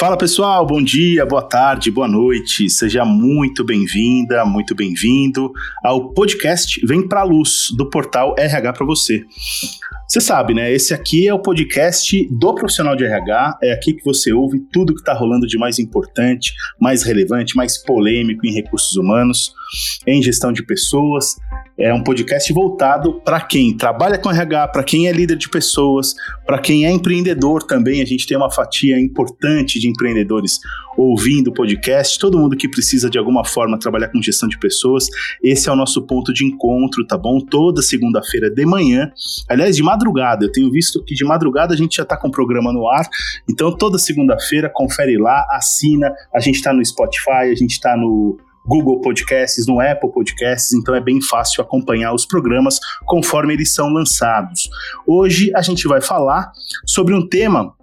Fala 0.00 0.16
pessoal, 0.16 0.64
bom 0.64 0.82
dia, 0.82 1.26
boa 1.26 1.42
tarde, 1.42 1.90
boa 1.90 2.08
noite. 2.08 2.70
Seja 2.70 3.04
muito 3.04 3.62
bem-vinda, 3.62 4.46
muito 4.46 4.74
bem-vindo 4.74 5.52
ao 5.84 6.08
podcast 6.14 6.80
Vem 6.86 7.06
Pra 7.06 7.22
Luz 7.22 7.66
do 7.76 7.84
portal 7.84 8.34
RH 8.38 8.72
para 8.72 8.86
você. 8.86 9.22
Você 10.08 10.18
sabe, 10.18 10.54
né? 10.54 10.72
Esse 10.72 10.94
aqui 10.94 11.28
é 11.28 11.34
o 11.34 11.38
podcast 11.38 12.26
do 12.30 12.54
profissional 12.54 12.96
de 12.96 13.04
RH. 13.04 13.58
É 13.62 13.72
aqui 13.72 13.92
que 13.92 14.02
você 14.02 14.32
ouve 14.32 14.60
tudo 14.72 14.94
que 14.94 15.00
está 15.00 15.12
rolando 15.12 15.46
de 15.46 15.58
mais 15.58 15.78
importante, 15.78 16.54
mais 16.80 17.02
relevante, 17.02 17.54
mais 17.54 17.76
polêmico 17.76 18.46
em 18.46 18.54
recursos 18.54 18.96
humanos, 18.96 19.52
em 20.06 20.22
gestão 20.22 20.50
de 20.50 20.64
pessoas, 20.64 21.36
é 21.80 21.94
um 21.94 22.04
podcast 22.04 22.52
voltado 22.52 23.22
para 23.22 23.40
quem 23.40 23.74
trabalha 23.74 24.18
com 24.18 24.30
RH, 24.30 24.68
para 24.68 24.84
quem 24.84 25.08
é 25.08 25.12
líder 25.12 25.36
de 25.36 25.48
pessoas, 25.48 26.14
para 26.46 26.58
quem 26.58 26.84
é 26.84 26.90
empreendedor 26.90 27.62
também. 27.62 28.02
A 28.02 28.04
gente 28.04 28.26
tem 28.26 28.36
uma 28.36 28.50
fatia 28.50 29.00
importante 29.00 29.80
de 29.80 29.88
empreendedores 29.88 30.60
ouvindo 30.94 31.48
o 31.48 31.54
podcast. 31.54 32.18
Todo 32.18 32.38
mundo 32.38 32.54
que 32.54 32.68
precisa 32.68 33.08
de 33.08 33.16
alguma 33.16 33.46
forma 33.46 33.78
trabalhar 33.78 34.08
com 34.08 34.20
gestão 34.20 34.46
de 34.46 34.58
pessoas, 34.58 35.06
esse 35.42 35.70
é 35.70 35.72
o 35.72 35.76
nosso 35.76 36.06
ponto 36.06 36.34
de 36.34 36.44
encontro, 36.44 37.06
tá 37.06 37.16
bom? 37.16 37.40
Toda 37.40 37.80
segunda-feira 37.80 38.50
de 38.50 38.66
manhã, 38.66 39.10
aliás, 39.48 39.74
de 39.74 39.82
madrugada. 39.82 40.44
Eu 40.44 40.52
tenho 40.52 40.70
visto 40.70 41.02
que 41.02 41.14
de 41.14 41.24
madrugada 41.24 41.72
a 41.72 41.76
gente 41.76 41.96
já 41.96 42.02
está 42.02 42.14
com 42.14 42.28
o 42.28 42.30
programa 42.30 42.74
no 42.74 42.86
ar. 42.90 43.08
Então, 43.48 43.74
toda 43.74 43.98
segunda-feira, 43.98 44.70
confere 44.70 45.16
lá, 45.16 45.46
assina. 45.50 46.12
A 46.34 46.40
gente 46.40 46.56
está 46.56 46.74
no 46.74 46.84
Spotify, 46.84 47.50
a 47.50 47.54
gente 47.54 47.72
está 47.72 47.96
no 47.96 48.36
Google 48.66 49.00
Podcasts, 49.00 49.66
no 49.66 49.80
Apple 49.80 50.12
Podcasts, 50.12 50.72
então 50.72 50.94
é 50.94 51.00
bem 51.00 51.20
fácil 51.20 51.62
acompanhar 51.62 52.14
os 52.14 52.26
programas 52.26 52.78
conforme 53.06 53.54
eles 53.54 53.74
são 53.74 53.88
lançados. 53.88 54.68
Hoje 55.06 55.50
a 55.54 55.62
gente 55.62 55.88
vai 55.88 56.00
falar 56.00 56.52
sobre 56.86 57.14
um 57.14 57.26
tema 57.26 57.74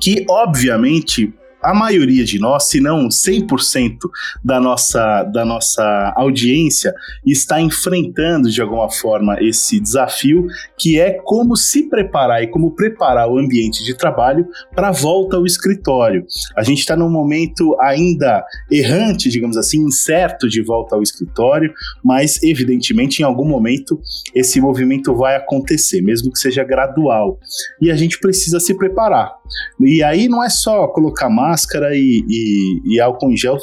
que, 0.00 0.24
obviamente, 0.28 1.32
a 1.62 1.74
maioria 1.74 2.24
de 2.24 2.38
nós, 2.38 2.68
se 2.68 2.80
não 2.80 3.08
100% 3.08 3.98
da 4.44 4.60
nossa, 4.60 5.22
da 5.24 5.44
nossa 5.44 6.12
audiência, 6.16 6.94
está 7.24 7.60
enfrentando 7.60 8.50
de 8.50 8.60
alguma 8.60 8.90
forma 8.90 9.36
esse 9.40 9.80
desafio, 9.80 10.46
que 10.78 10.98
é 10.98 11.12
como 11.24 11.56
se 11.56 11.88
preparar 11.88 12.42
e 12.42 12.48
como 12.48 12.74
preparar 12.74 13.28
o 13.28 13.38
ambiente 13.38 13.84
de 13.84 13.94
trabalho 13.94 14.46
para 14.74 14.88
a 14.88 14.92
volta 14.92 15.36
ao 15.36 15.46
escritório. 15.46 16.26
A 16.56 16.62
gente 16.62 16.80
está 16.80 16.96
num 16.96 17.10
momento 17.10 17.76
ainda 17.80 18.44
errante, 18.70 19.28
digamos 19.28 19.56
assim, 19.56 19.82
incerto 19.82 20.48
de 20.48 20.62
volta 20.62 20.96
ao 20.96 21.02
escritório, 21.02 21.72
mas 22.04 22.42
evidentemente 22.42 23.20
em 23.20 23.24
algum 23.24 23.46
momento 23.46 24.00
esse 24.34 24.60
movimento 24.60 25.14
vai 25.14 25.36
acontecer, 25.36 26.02
mesmo 26.02 26.32
que 26.32 26.38
seja 26.38 26.64
gradual. 26.64 27.38
E 27.80 27.90
a 27.90 27.96
gente 27.96 28.18
precisa 28.18 28.58
se 28.58 28.74
preparar. 28.74 29.32
E 29.80 30.02
aí 30.02 30.28
não 30.28 30.42
é 30.42 30.48
só 30.48 30.88
colocar 30.88 31.28
máscara 31.52 31.94
e, 31.94 32.24
e, 32.28 32.94
e 32.94 33.00
álcool 33.00 33.30
em 33.30 33.36
gel 33.36 33.58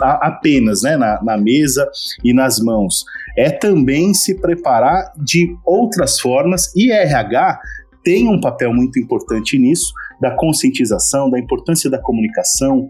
apenas 0.00 0.82
né, 0.82 0.96
na, 0.96 1.22
na 1.22 1.38
mesa 1.38 1.88
e 2.22 2.34
nas 2.34 2.60
mãos. 2.60 3.04
É 3.36 3.50
também 3.50 4.12
se 4.12 4.40
preparar 4.40 5.12
de 5.16 5.56
outras 5.64 6.20
formas 6.20 6.74
e 6.76 6.92
RH 6.92 7.58
tem 8.04 8.28
um 8.28 8.40
papel 8.40 8.72
muito 8.72 9.00
importante 9.00 9.58
nisso, 9.58 9.92
da 10.20 10.30
conscientização, 10.30 11.28
da 11.28 11.40
importância 11.40 11.90
da 11.90 11.98
comunicação, 11.98 12.88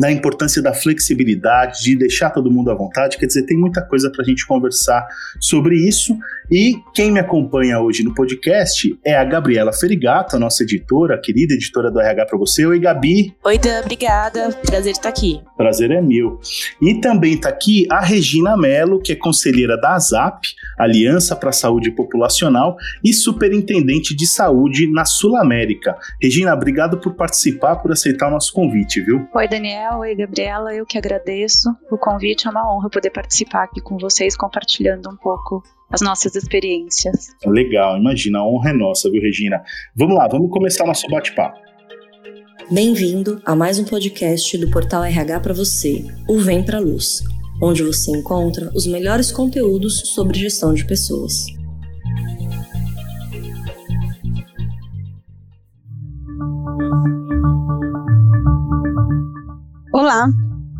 da 0.00 0.10
importância 0.10 0.62
da 0.62 0.72
flexibilidade, 0.72 1.82
de 1.82 1.96
deixar 1.96 2.30
todo 2.30 2.50
mundo 2.50 2.70
à 2.70 2.74
vontade. 2.74 3.18
Quer 3.18 3.26
dizer, 3.26 3.44
tem 3.44 3.58
muita 3.58 3.82
coisa 3.82 4.10
para 4.10 4.22
a 4.22 4.24
gente 4.24 4.46
conversar 4.46 5.06
sobre 5.38 5.76
isso. 5.76 6.16
E 6.54 6.84
quem 6.92 7.10
me 7.10 7.18
acompanha 7.18 7.80
hoje 7.80 8.04
no 8.04 8.14
podcast 8.14 8.94
é 9.02 9.16
a 9.16 9.24
Gabriela 9.24 9.72
Ferigato, 9.72 10.36
a 10.36 10.38
nossa 10.38 10.62
editora, 10.62 11.14
a 11.14 11.18
querida 11.18 11.54
editora 11.54 11.90
do 11.90 11.98
RH 11.98 12.26
para 12.26 12.38
você. 12.38 12.66
Oi, 12.66 12.78
Gabi. 12.78 13.34
Oi, 13.42 13.56
Dan, 13.56 13.80
obrigada. 13.80 14.50
Prazer 14.66 14.92
estar 14.92 15.08
aqui. 15.08 15.40
Prazer 15.56 15.90
é 15.90 16.02
meu. 16.02 16.38
E 16.78 17.00
também 17.00 17.36
está 17.36 17.48
aqui 17.48 17.86
a 17.90 18.00
Regina 18.00 18.54
Mello, 18.54 19.00
que 19.00 19.12
é 19.12 19.16
conselheira 19.16 19.80
da 19.80 19.94
ASAP, 19.94 20.48
Aliança 20.78 21.34
para 21.34 21.48
a 21.48 21.54
Saúde 21.54 21.90
Populacional, 21.90 22.76
e 23.02 23.14
superintendente 23.14 24.14
de 24.14 24.26
saúde 24.26 24.86
na 24.92 25.06
Sul 25.06 25.38
América. 25.38 25.96
Regina, 26.20 26.52
obrigado 26.52 26.98
por 26.98 27.14
participar, 27.14 27.76
por 27.76 27.92
aceitar 27.92 28.28
o 28.28 28.32
nosso 28.32 28.52
convite, 28.52 29.00
viu? 29.00 29.26
Oi, 29.34 29.48
Daniel. 29.48 30.00
Oi, 30.00 30.14
Gabriela. 30.14 30.74
Eu 30.74 30.84
que 30.84 30.98
agradeço 30.98 31.70
o 31.90 31.96
convite. 31.96 32.46
É 32.46 32.50
uma 32.50 32.76
honra 32.76 32.90
poder 32.90 33.08
participar 33.08 33.64
aqui 33.64 33.80
com 33.80 33.96
vocês, 33.96 34.36
compartilhando 34.36 35.08
um 35.08 35.16
pouco 35.16 35.62
as 35.92 36.00
nossas 36.00 36.34
experiências. 36.34 37.28
Legal, 37.44 37.98
imagina, 37.98 38.38
a 38.38 38.46
honra 38.46 38.70
é 38.70 38.72
nossa, 38.72 39.10
viu, 39.10 39.20
Regina? 39.20 39.62
Vamos 39.94 40.16
lá, 40.16 40.26
vamos 40.26 40.50
começar 40.50 40.86
nosso 40.86 41.06
bate-papo. 41.08 41.58
Bem-vindo 42.70 43.40
a 43.44 43.54
mais 43.54 43.78
um 43.78 43.84
podcast 43.84 44.56
do 44.56 44.70
Portal 44.70 45.04
RH 45.04 45.40
para 45.40 45.52
você, 45.52 46.02
o 46.26 46.38
Vem 46.38 46.64
Pra 46.64 46.78
Luz, 46.78 47.22
onde 47.60 47.82
você 47.82 48.10
encontra 48.10 48.70
os 48.74 48.86
melhores 48.86 49.30
conteúdos 49.30 50.00
sobre 50.14 50.38
gestão 50.38 50.72
de 50.72 50.86
pessoas. 50.86 51.44
Olá, 59.92 60.26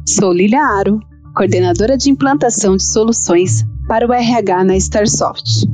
sou 0.08 0.32
Lilia 0.32 0.62
Aro, 0.62 0.98
coordenadora 1.36 1.98
de 1.98 2.08
implantação 2.08 2.76
de 2.76 2.84
soluções 2.84 3.62
para 3.92 4.08
o 4.08 4.12
RH 4.14 4.64
na 4.64 4.74
Starsoft. 4.74 5.68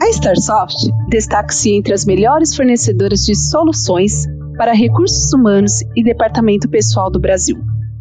A 0.00 0.08
Starsoft 0.10 0.76
destaca-se 1.08 1.72
entre 1.72 1.92
as 1.92 2.04
melhores 2.04 2.54
fornecedoras 2.54 3.24
de 3.24 3.34
soluções 3.34 4.26
para 4.56 4.72
recursos 4.72 5.32
humanos 5.32 5.80
e 5.96 6.04
departamento 6.04 6.68
pessoal 6.68 7.10
do 7.10 7.18
Brasil. 7.18 7.56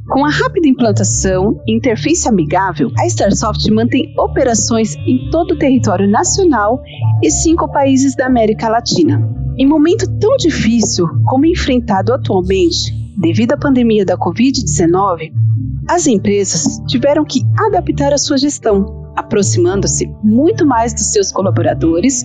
Com 0.09 0.23
a 0.23 0.29
rápida 0.29 0.67
implantação 0.67 1.59
e 1.65 1.75
interface 1.75 2.29
amigável, 2.29 2.91
a 2.99 3.07
Starsoft 3.07 3.67
mantém 3.71 4.13
operações 4.15 4.93
em 5.07 5.27
todo 5.31 5.55
o 5.55 5.57
território 5.57 6.07
nacional 6.07 6.79
e 7.23 7.31
cinco 7.31 7.67
países 7.71 8.15
da 8.15 8.27
América 8.27 8.69
Latina. 8.69 9.27
Em 9.57 9.65
momento 9.65 10.05
tão 10.19 10.37
difícil 10.37 11.07
como 11.25 11.47
enfrentado 11.47 12.13
atualmente, 12.13 12.93
devido 13.17 13.53
à 13.53 13.57
pandemia 13.57 14.05
da 14.05 14.15
Covid-19, 14.15 15.31
as 15.89 16.05
empresas 16.05 16.79
tiveram 16.87 17.25
que 17.25 17.41
adaptar 17.57 18.13
a 18.13 18.19
sua 18.19 18.37
gestão 18.37 19.03
aproximando-se 19.15 20.07
muito 20.23 20.65
mais 20.65 20.93
dos 20.93 21.11
seus 21.11 21.31
colaboradores 21.31 22.23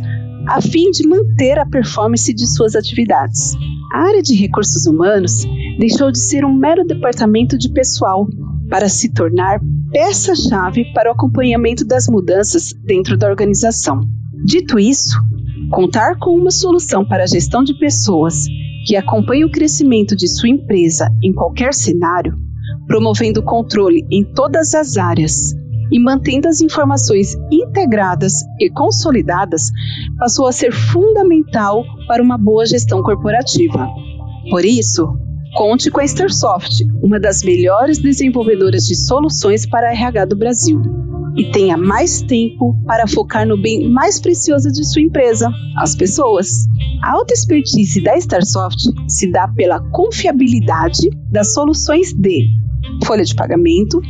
a 0.48 0.60
fim 0.60 0.90
de 0.90 1.06
manter 1.06 1.58
a 1.58 1.66
performance 1.66 2.32
de 2.32 2.46
suas 2.46 2.74
atividades. 2.74 3.54
A 3.92 4.06
área 4.06 4.22
de 4.22 4.34
recursos 4.34 4.86
humanos 4.86 5.44
deixou 5.78 6.10
de 6.10 6.18
ser 6.18 6.44
um 6.44 6.54
mero 6.54 6.84
departamento 6.84 7.58
de 7.58 7.70
pessoal 7.72 8.26
para 8.68 8.88
se 8.88 9.12
tornar 9.12 9.60
peça-chave 9.90 10.84
para 10.94 11.10
o 11.10 11.12
acompanhamento 11.12 11.84
das 11.84 12.06
mudanças 12.08 12.72
dentro 12.84 13.18
da 13.18 13.28
organização. 13.28 14.00
Dito 14.44 14.78
isso, 14.78 15.18
contar 15.70 16.16
com 16.18 16.30
uma 16.30 16.50
solução 16.50 17.04
para 17.04 17.24
a 17.24 17.26
gestão 17.26 17.62
de 17.62 17.78
pessoas 17.78 18.44
que 18.86 18.96
acompanhe 18.96 19.44
o 19.44 19.50
crescimento 19.50 20.16
de 20.16 20.26
sua 20.28 20.48
empresa 20.48 21.10
em 21.22 21.32
qualquer 21.32 21.74
cenário, 21.74 22.34
promovendo 22.86 23.42
controle 23.42 24.06
em 24.10 24.24
todas 24.24 24.74
as 24.74 24.96
áreas, 24.96 25.52
e 25.90 25.98
mantendo 25.98 26.48
as 26.48 26.60
informações 26.60 27.36
integradas 27.50 28.34
e 28.58 28.70
consolidadas 28.70 29.70
passou 30.18 30.46
a 30.46 30.52
ser 30.52 30.72
fundamental 30.72 31.84
para 32.06 32.22
uma 32.22 32.38
boa 32.38 32.64
gestão 32.66 33.02
corporativa. 33.02 33.88
Por 34.50 34.64
isso, 34.64 35.08
conte 35.56 35.90
com 35.90 36.00
a 36.00 36.04
Starsoft, 36.04 36.84
uma 37.02 37.18
das 37.18 37.42
melhores 37.42 38.00
desenvolvedoras 38.00 38.84
de 38.84 38.94
soluções 38.94 39.66
para 39.66 39.92
RH 39.92 40.24
do 40.26 40.36
Brasil. 40.36 40.80
E 41.36 41.50
tenha 41.52 41.76
mais 41.76 42.22
tempo 42.22 42.76
para 42.84 43.06
focar 43.06 43.46
no 43.46 43.60
bem 43.60 43.88
mais 43.88 44.20
precioso 44.20 44.70
de 44.70 44.84
sua 44.84 45.02
empresa, 45.02 45.48
as 45.78 45.94
pessoas. 45.94 46.48
A 47.02 47.12
alta 47.12 47.32
expertise 47.32 48.02
da 48.02 48.16
Starsoft 48.16 48.82
se 49.08 49.30
dá 49.30 49.46
pela 49.48 49.80
confiabilidade 49.90 51.08
das 51.30 51.54
soluções 51.54 52.12
de 52.12 52.48
folha 53.04 53.24
de 53.24 53.34
pagamento, 53.34 54.00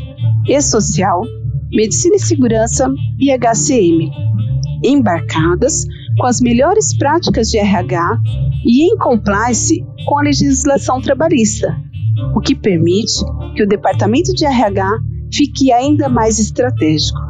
e-social, 0.48 1.22
Medicina 1.72 2.16
e 2.16 2.20
Segurança 2.20 2.92
e 3.18 3.30
HCM, 3.30 4.10
embarcadas 4.84 5.84
com 6.18 6.26
as 6.26 6.40
melhores 6.40 6.96
práticas 6.96 7.48
de 7.48 7.58
RH 7.58 8.18
e 8.64 8.84
em 8.84 8.96
compliance 8.98 9.84
com 10.06 10.18
a 10.18 10.22
legislação 10.22 11.00
trabalhista, 11.00 11.76
o 12.34 12.40
que 12.40 12.54
permite 12.54 13.24
que 13.54 13.62
o 13.62 13.68
departamento 13.68 14.34
de 14.34 14.44
RH 14.44 14.98
fique 15.32 15.72
ainda 15.72 16.08
mais 16.08 16.38
estratégico. 16.38 17.20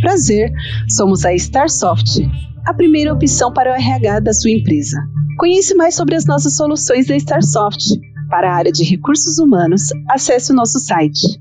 Prazer, 0.00 0.50
somos 0.88 1.24
a 1.24 1.34
Starsoft, 1.34 2.28
a 2.66 2.74
primeira 2.74 3.12
opção 3.12 3.52
para 3.52 3.72
o 3.72 3.74
RH 3.74 4.20
da 4.20 4.32
sua 4.32 4.50
empresa. 4.50 4.96
Conheça 5.38 5.74
mais 5.74 5.94
sobre 5.94 6.14
as 6.14 6.24
nossas 6.26 6.56
soluções 6.56 7.06
da 7.06 7.16
Starsoft. 7.16 8.00
Para 8.30 8.50
a 8.50 8.56
área 8.56 8.72
de 8.72 8.84
recursos 8.84 9.38
humanos, 9.38 9.88
acesse 10.10 10.52
o 10.52 10.54
nosso 10.54 10.78
site. 10.80 11.38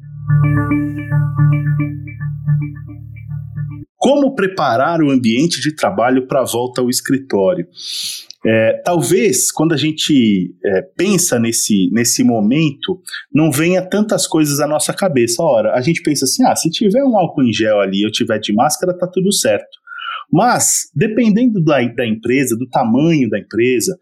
Como 4.13 4.35
preparar 4.35 5.01
o 5.01 5.09
ambiente 5.09 5.59
de 5.59 5.75
trabalho 5.75 6.27
para 6.27 6.41
a 6.41 6.45
volta 6.45 6.81
ao 6.81 6.87
escritório? 6.87 7.67
É, 8.45 8.79
talvez 8.85 9.51
quando 9.51 9.73
a 9.73 9.77
gente 9.77 10.53
é, 10.63 10.83
pensa 10.95 11.39
nesse, 11.39 11.89
nesse 11.91 12.23
momento, 12.23 13.01
não 13.33 13.51
venha 13.51 13.81
tantas 13.81 14.27
coisas 14.27 14.59
à 14.59 14.67
nossa 14.67 14.93
cabeça. 14.93 15.41
Ora, 15.41 15.73
a 15.73 15.81
gente 15.81 16.03
pensa 16.03 16.25
assim: 16.25 16.45
ah, 16.45 16.55
se 16.55 16.69
tiver 16.69 17.03
um 17.03 17.17
álcool 17.17 17.41
em 17.41 17.51
gel 17.51 17.79
ali, 17.79 18.03
eu 18.03 18.11
tiver 18.11 18.37
de 18.37 18.53
máscara, 18.53 18.95
tá 18.95 19.07
tudo 19.07 19.33
certo. 19.33 19.79
Mas, 20.31 20.91
dependendo 20.93 21.59
da, 21.63 21.81
da 21.81 22.05
empresa, 22.05 22.55
do 22.55 22.69
tamanho 22.69 23.27
da 23.31 23.39
empresa, 23.39 23.97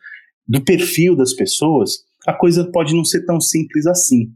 do 0.46 0.62
perfil 0.62 1.16
das 1.16 1.34
pessoas, 1.34 2.00
a 2.28 2.34
coisa 2.34 2.70
pode 2.70 2.94
não 2.94 3.06
ser 3.06 3.26
tão 3.26 3.40
simples 3.40 3.88
assim. 3.88 4.28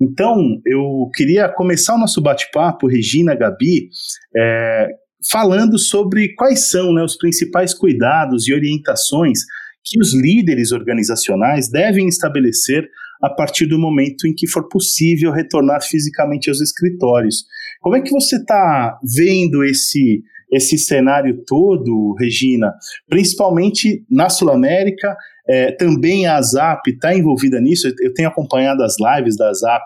Então, 0.00 0.62
eu 0.64 1.10
queria 1.14 1.46
começar 1.46 1.94
o 1.94 1.98
nosso 1.98 2.22
bate-papo, 2.22 2.86
Regina, 2.86 3.34
Gabi, 3.34 3.90
é, 4.34 4.88
falando 5.30 5.78
sobre 5.78 6.34
quais 6.34 6.70
são 6.70 6.92
né, 6.92 7.02
os 7.02 7.16
principais 7.16 7.74
cuidados 7.74 8.48
e 8.48 8.54
orientações 8.54 9.40
que 9.84 9.98
os 10.00 10.14
líderes 10.14 10.72
organizacionais 10.72 11.70
devem 11.70 12.06
estabelecer 12.06 12.88
a 13.22 13.28
partir 13.28 13.66
do 13.66 13.78
momento 13.78 14.26
em 14.26 14.34
que 14.34 14.46
for 14.46 14.68
possível 14.68 15.30
retornar 15.32 15.82
fisicamente 15.82 16.48
aos 16.48 16.60
escritórios. 16.60 17.44
Como 17.80 17.96
é 17.96 18.00
que 18.00 18.10
você 18.10 18.36
está 18.36 18.98
vendo 19.02 19.62
esse, 19.62 20.22
esse 20.52 20.78
cenário 20.78 21.42
todo, 21.46 22.14
Regina, 22.18 22.72
principalmente 23.08 24.04
na 24.10 24.30
Sul 24.30 24.50
América 24.50 25.16
é, 25.50 25.72
também 25.72 26.28
a 26.28 26.40
Zap 26.40 26.88
está 26.88 27.12
envolvida 27.12 27.60
nisso. 27.60 27.88
Eu 28.00 28.14
tenho 28.14 28.28
acompanhado 28.28 28.84
as 28.84 28.94
lives 29.00 29.36
da 29.36 29.52
Zap 29.52 29.84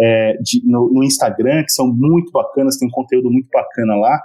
é, 0.00 0.36
de, 0.40 0.62
no, 0.64 0.92
no, 0.92 1.02
Instagram, 1.02 1.64
que 1.64 1.72
são 1.72 1.92
muito 1.92 2.30
bacanas, 2.30 2.76
tem 2.76 2.86
um 2.86 2.90
conteúdo 2.92 3.28
muito 3.28 3.48
bacana 3.52 3.96
lá. 3.96 4.22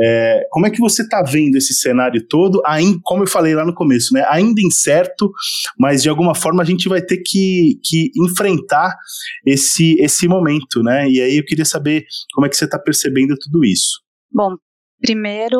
É, 0.00 0.46
como 0.50 0.66
é 0.66 0.70
que 0.70 0.80
você 0.80 1.02
está 1.02 1.22
vendo 1.22 1.56
esse 1.56 1.74
cenário 1.74 2.26
todo? 2.28 2.62
Ainda, 2.66 2.98
como 3.02 3.22
eu 3.22 3.28
falei 3.28 3.54
lá 3.54 3.64
no 3.64 3.74
começo, 3.74 4.14
né, 4.14 4.24
ainda 4.28 4.60
incerto, 4.60 5.30
mas 5.78 6.02
de 6.02 6.08
alguma 6.08 6.34
forma 6.34 6.62
a 6.62 6.66
gente 6.66 6.88
vai 6.88 7.02
ter 7.02 7.18
que, 7.18 7.80
que 7.84 8.10
enfrentar 8.16 8.94
esse, 9.46 9.96
esse 10.00 10.28
momento, 10.28 10.82
né? 10.82 11.08
E 11.08 11.20
aí 11.20 11.38
eu 11.38 11.44
queria 11.44 11.64
saber 11.64 12.04
como 12.32 12.46
é 12.46 12.50
que 12.50 12.56
você 12.56 12.64
está 12.64 12.78
percebendo 12.78 13.34
tudo 13.38 13.64
isso. 13.64 14.00
Bom, 14.30 14.54
primeiro, 15.00 15.58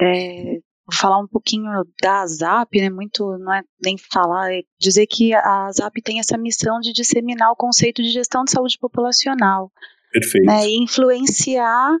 é, 0.00 0.58
Vou 0.84 0.98
falar 0.98 1.20
um 1.20 1.28
pouquinho 1.28 1.70
da 2.02 2.26
ZAP, 2.26 2.80
né? 2.80 2.90
Muito, 2.90 3.24
não 3.38 3.54
é 3.54 3.62
nem 3.82 3.96
falar, 3.96 4.52
é 4.52 4.62
dizer 4.80 5.06
que 5.06 5.32
a 5.32 5.70
ZAP 5.72 6.02
tem 6.02 6.18
essa 6.18 6.36
missão 6.36 6.80
de 6.80 6.92
disseminar 6.92 7.50
o 7.52 7.56
conceito 7.56 8.02
de 8.02 8.10
gestão 8.10 8.44
de 8.44 8.50
saúde 8.50 8.76
populacional. 8.80 9.70
Perfeito. 10.12 10.44
Né, 10.44 10.66
e 10.66 10.82
influenciar 10.82 11.96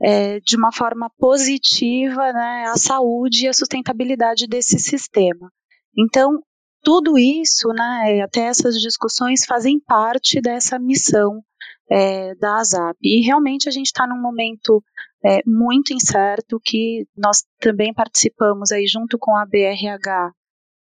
é, 0.00 0.40
de 0.40 0.56
uma 0.56 0.72
forma 0.72 1.10
positiva 1.18 2.32
né, 2.32 2.64
a 2.68 2.76
saúde 2.76 3.44
e 3.44 3.48
a 3.48 3.52
sustentabilidade 3.52 4.46
desse 4.46 4.78
sistema. 4.78 5.50
Então, 5.96 6.42
tudo 6.82 7.18
isso, 7.18 7.68
né, 7.68 8.20
até 8.22 8.42
essas 8.42 8.76
discussões 8.80 9.44
fazem 9.44 9.80
parte 9.80 10.40
dessa 10.40 10.78
missão 10.78 11.42
é, 11.90 12.34
da 12.36 12.56
ASAP. 12.56 12.96
E 13.02 13.24
realmente 13.24 13.68
a 13.68 13.72
gente 13.72 13.86
está 13.86 14.06
num 14.06 14.20
momento 14.20 14.82
é, 15.24 15.40
muito 15.44 15.92
incerto 15.92 16.60
que 16.62 17.06
nós 17.16 17.44
também 17.58 17.92
participamos 17.92 18.70
aí 18.70 18.86
junto 18.86 19.18
com 19.18 19.34
a 19.36 19.44
BRH 19.44 20.32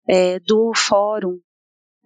é, 0.07 0.39
do 0.39 0.71
Fórum 0.75 1.37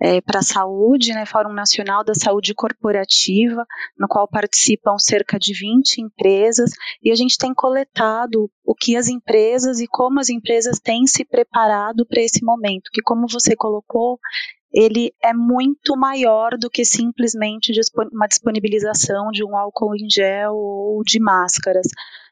é, 0.01 0.19
para 0.21 0.39
a 0.39 0.43
Saúde, 0.43 1.13
né, 1.13 1.25
Fórum 1.25 1.53
Nacional 1.53 2.03
da 2.03 2.13
Saúde 2.13 2.53
Corporativa, 2.53 3.65
no 3.97 4.07
qual 4.07 4.27
participam 4.27 4.97
cerca 4.97 5.39
de 5.39 5.53
20 5.53 6.01
empresas, 6.01 6.71
e 7.01 7.11
a 7.11 7.15
gente 7.15 7.37
tem 7.37 7.53
coletado 7.53 8.49
o 8.63 8.75
que 8.75 8.95
as 8.95 9.07
empresas 9.07 9.79
e 9.79 9.87
como 9.87 10.19
as 10.19 10.29
empresas 10.29 10.79
têm 10.79 11.07
se 11.07 11.23
preparado 11.23 12.05
para 12.05 12.21
esse 12.21 12.43
momento, 12.43 12.91
que 12.91 13.01
como 13.01 13.27
você 13.27 13.55
colocou, 13.55 14.19
ele 14.73 15.13
é 15.23 15.33
muito 15.33 15.95
maior 15.95 16.57
do 16.57 16.69
que 16.69 16.83
simplesmente 16.83 17.71
uma 18.11 18.27
disponibilização 18.27 19.31
de 19.31 19.41
um 19.45 19.55
álcool 19.55 19.95
em 19.95 20.09
gel 20.09 20.53
ou 20.53 21.01
de 21.01 21.17
máscaras. 21.17 21.87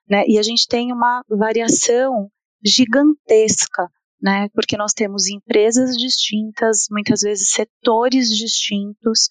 Né? 0.10 0.26
E 0.28 0.38
a 0.38 0.44
gente 0.44 0.68
tem 0.68 0.92
uma 0.92 1.24
variação 1.30 2.30
gigantesca 2.62 3.90
né? 4.24 4.48
Porque 4.54 4.78
nós 4.78 4.94
temos 4.94 5.28
empresas 5.28 5.98
distintas, 5.98 6.88
muitas 6.90 7.20
vezes 7.20 7.50
setores 7.50 8.30
distintos, 8.30 9.28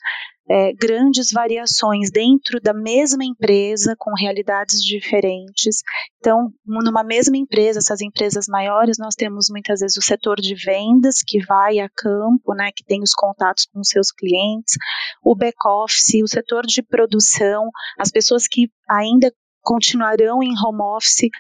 é, 0.51 0.75
grandes 0.75 1.31
variações 1.33 2.11
dentro 2.11 2.61
da 2.61 2.75
mesma 2.75 3.25
empresa, 3.25 3.95
com 3.99 4.13
realidades 4.15 4.83
diferentes. 4.83 5.79
Então, 6.19 6.51
numa 6.67 7.03
mesma 7.03 7.39
empresa, 7.39 7.79
essas 7.79 8.03
empresas 8.03 8.47
maiores, 8.47 8.99
nós 8.99 9.15
temos 9.15 9.47
muitas 9.49 9.81
vezes 9.81 9.97
o 9.97 10.03
setor 10.03 10.39
de 10.39 10.55
vendas, 10.55 11.23
que 11.27 11.43
vai 11.47 11.79
a 11.79 11.89
campo, 11.89 12.55
né, 12.55 12.71
que 12.77 12.85
tem 12.85 13.03
os 13.03 13.15
contatos 13.15 13.67
com 13.73 13.83
seus 13.83 14.13
clientes, 14.13 14.75
o 15.25 15.35
back-office, 15.35 16.23
o 16.23 16.29
setor 16.29 16.67
de 16.67 16.83
produção, 16.83 17.71
as 17.99 18.11
pessoas 18.11 18.47
que 18.47 18.69
ainda 18.91 19.33
continuarão 19.63 20.43
em 20.43 20.53
home 20.59 20.83
office, 20.83 21.31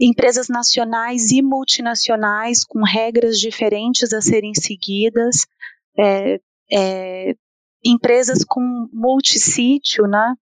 empresas 0.00 0.48
nacionais 0.48 1.30
e 1.30 1.42
multinacionais 1.42 2.64
com 2.64 2.82
regras 2.82 3.38
diferentes 3.38 4.12
a 4.12 4.20
serem 4.20 4.54
seguidas, 4.54 5.46
é, 5.98 6.40
é, 6.72 7.34
empresas 7.84 8.44
com 8.44 8.88
multissítio, 8.92 10.06
né? 10.06 10.34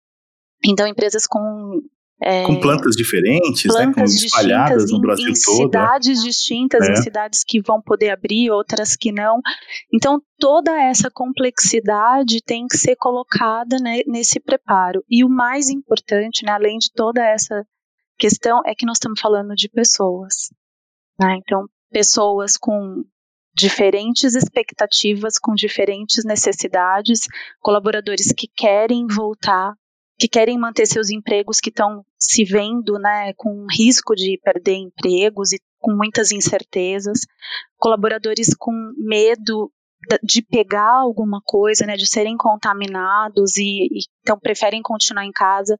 Então, 0.63 0.87
empresas 0.87 1.25
com 1.25 1.81
é, 2.21 2.43
com 2.43 2.59
plantas 2.59 2.97
diferentes, 2.97 3.63
plantas 3.63 3.87
né, 3.87 3.93
com 3.93 4.03
espalhadas 4.03 4.91
no 4.91 4.99
Brasil 4.99 5.29
em, 5.29 5.33
todo. 5.33 5.55
Em 5.55 5.63
cidades 5.63 6.21
distintas, 6.21 6.87
é. 6.87 6.91
em 6.91 6.95
cidades 6.97 7.45
que 7.47 7.61
vão 7.61 7.81
poder 7.81 8.09
abrir, 8.09 8.51
outras 8.51 8.97
que 8.97 9.09
não. 9.09 9.39
Então, 9.93 10.21
toda 10.37 10.77
essa 10.77 11.09
complexidade 11.09 12.41
tem 12.45 12.67
que 12.67 12.77
ser 12.77 12.97
colocada 12.97 13.77
né, 13.81 14.01
nesse 14.05 14.37
preparo. 14.37 15.01
E 15.09 15.23
o 15.23 15.29
mais 15.29 15.69
importante, 15.69 16.45
né, 16.45 16.51
além 16.51 16.77
de 16.77 16.91
toda 16.93 17.23
essa 17.25 17.65
questão 18.19 18.61
é 18.65 18.75
que 18.75 18.85
nós 18.85 18.97
estamos 18.97 19.19
falando 19.19 19.55
de 19.55 19.69
pessoas. 19.69 20.53
Né? 21.17 21.37
Então, 21.37 21.65
pessoas 21.89 22.57
com 22.57 23.03
diferentes 23.53 24.35
expectativas, 24.35 25.39
com 25.39 25.55
diferentes 25.55 26.23
necessidades, 26.23 27.21
colaboradores 27.59 28.31
que 28.31 28.47
querem 28.47 29.07
voltar, 29.07 29.73
que 30.17 30.27
querem 30.27 30.57
manter 30.57 30.85
seus 30.85 31.09
empregos, 31.09 31.59
que 31.59 31.69
estão 31.69 32.05
se 32.17 32.43
vendo 32.43 32.99
né, 32.99 33.33
com 33.35 33.65
risco 33.71 34.13
de 34.13 34.39
perder 34.43 34.75
empregos 34.75 35.53
e 35.53 35.59
com 35.79 35.93
muitas 35.95 36.31
incertezas, 36.31 37.21
colaboradores 37.77 38.53
com 38.57 38.71
medo 38.97 39.71
de 40.23 40.41
pegar 40.41 41.01
alguma 41.01 41.41
coisa, 41.43 41.85
né, 41.85 41.95
de 41.97 42.07
serem 42.07 42.37
contaminados 42.37 43.57
e, 43.57 43.87
e 43.91 43.99
então 44.21 44.39
preferem 44.39 44.81
continuar 44.81 45.25
em 45.25 45.31
casa 45.31 45.77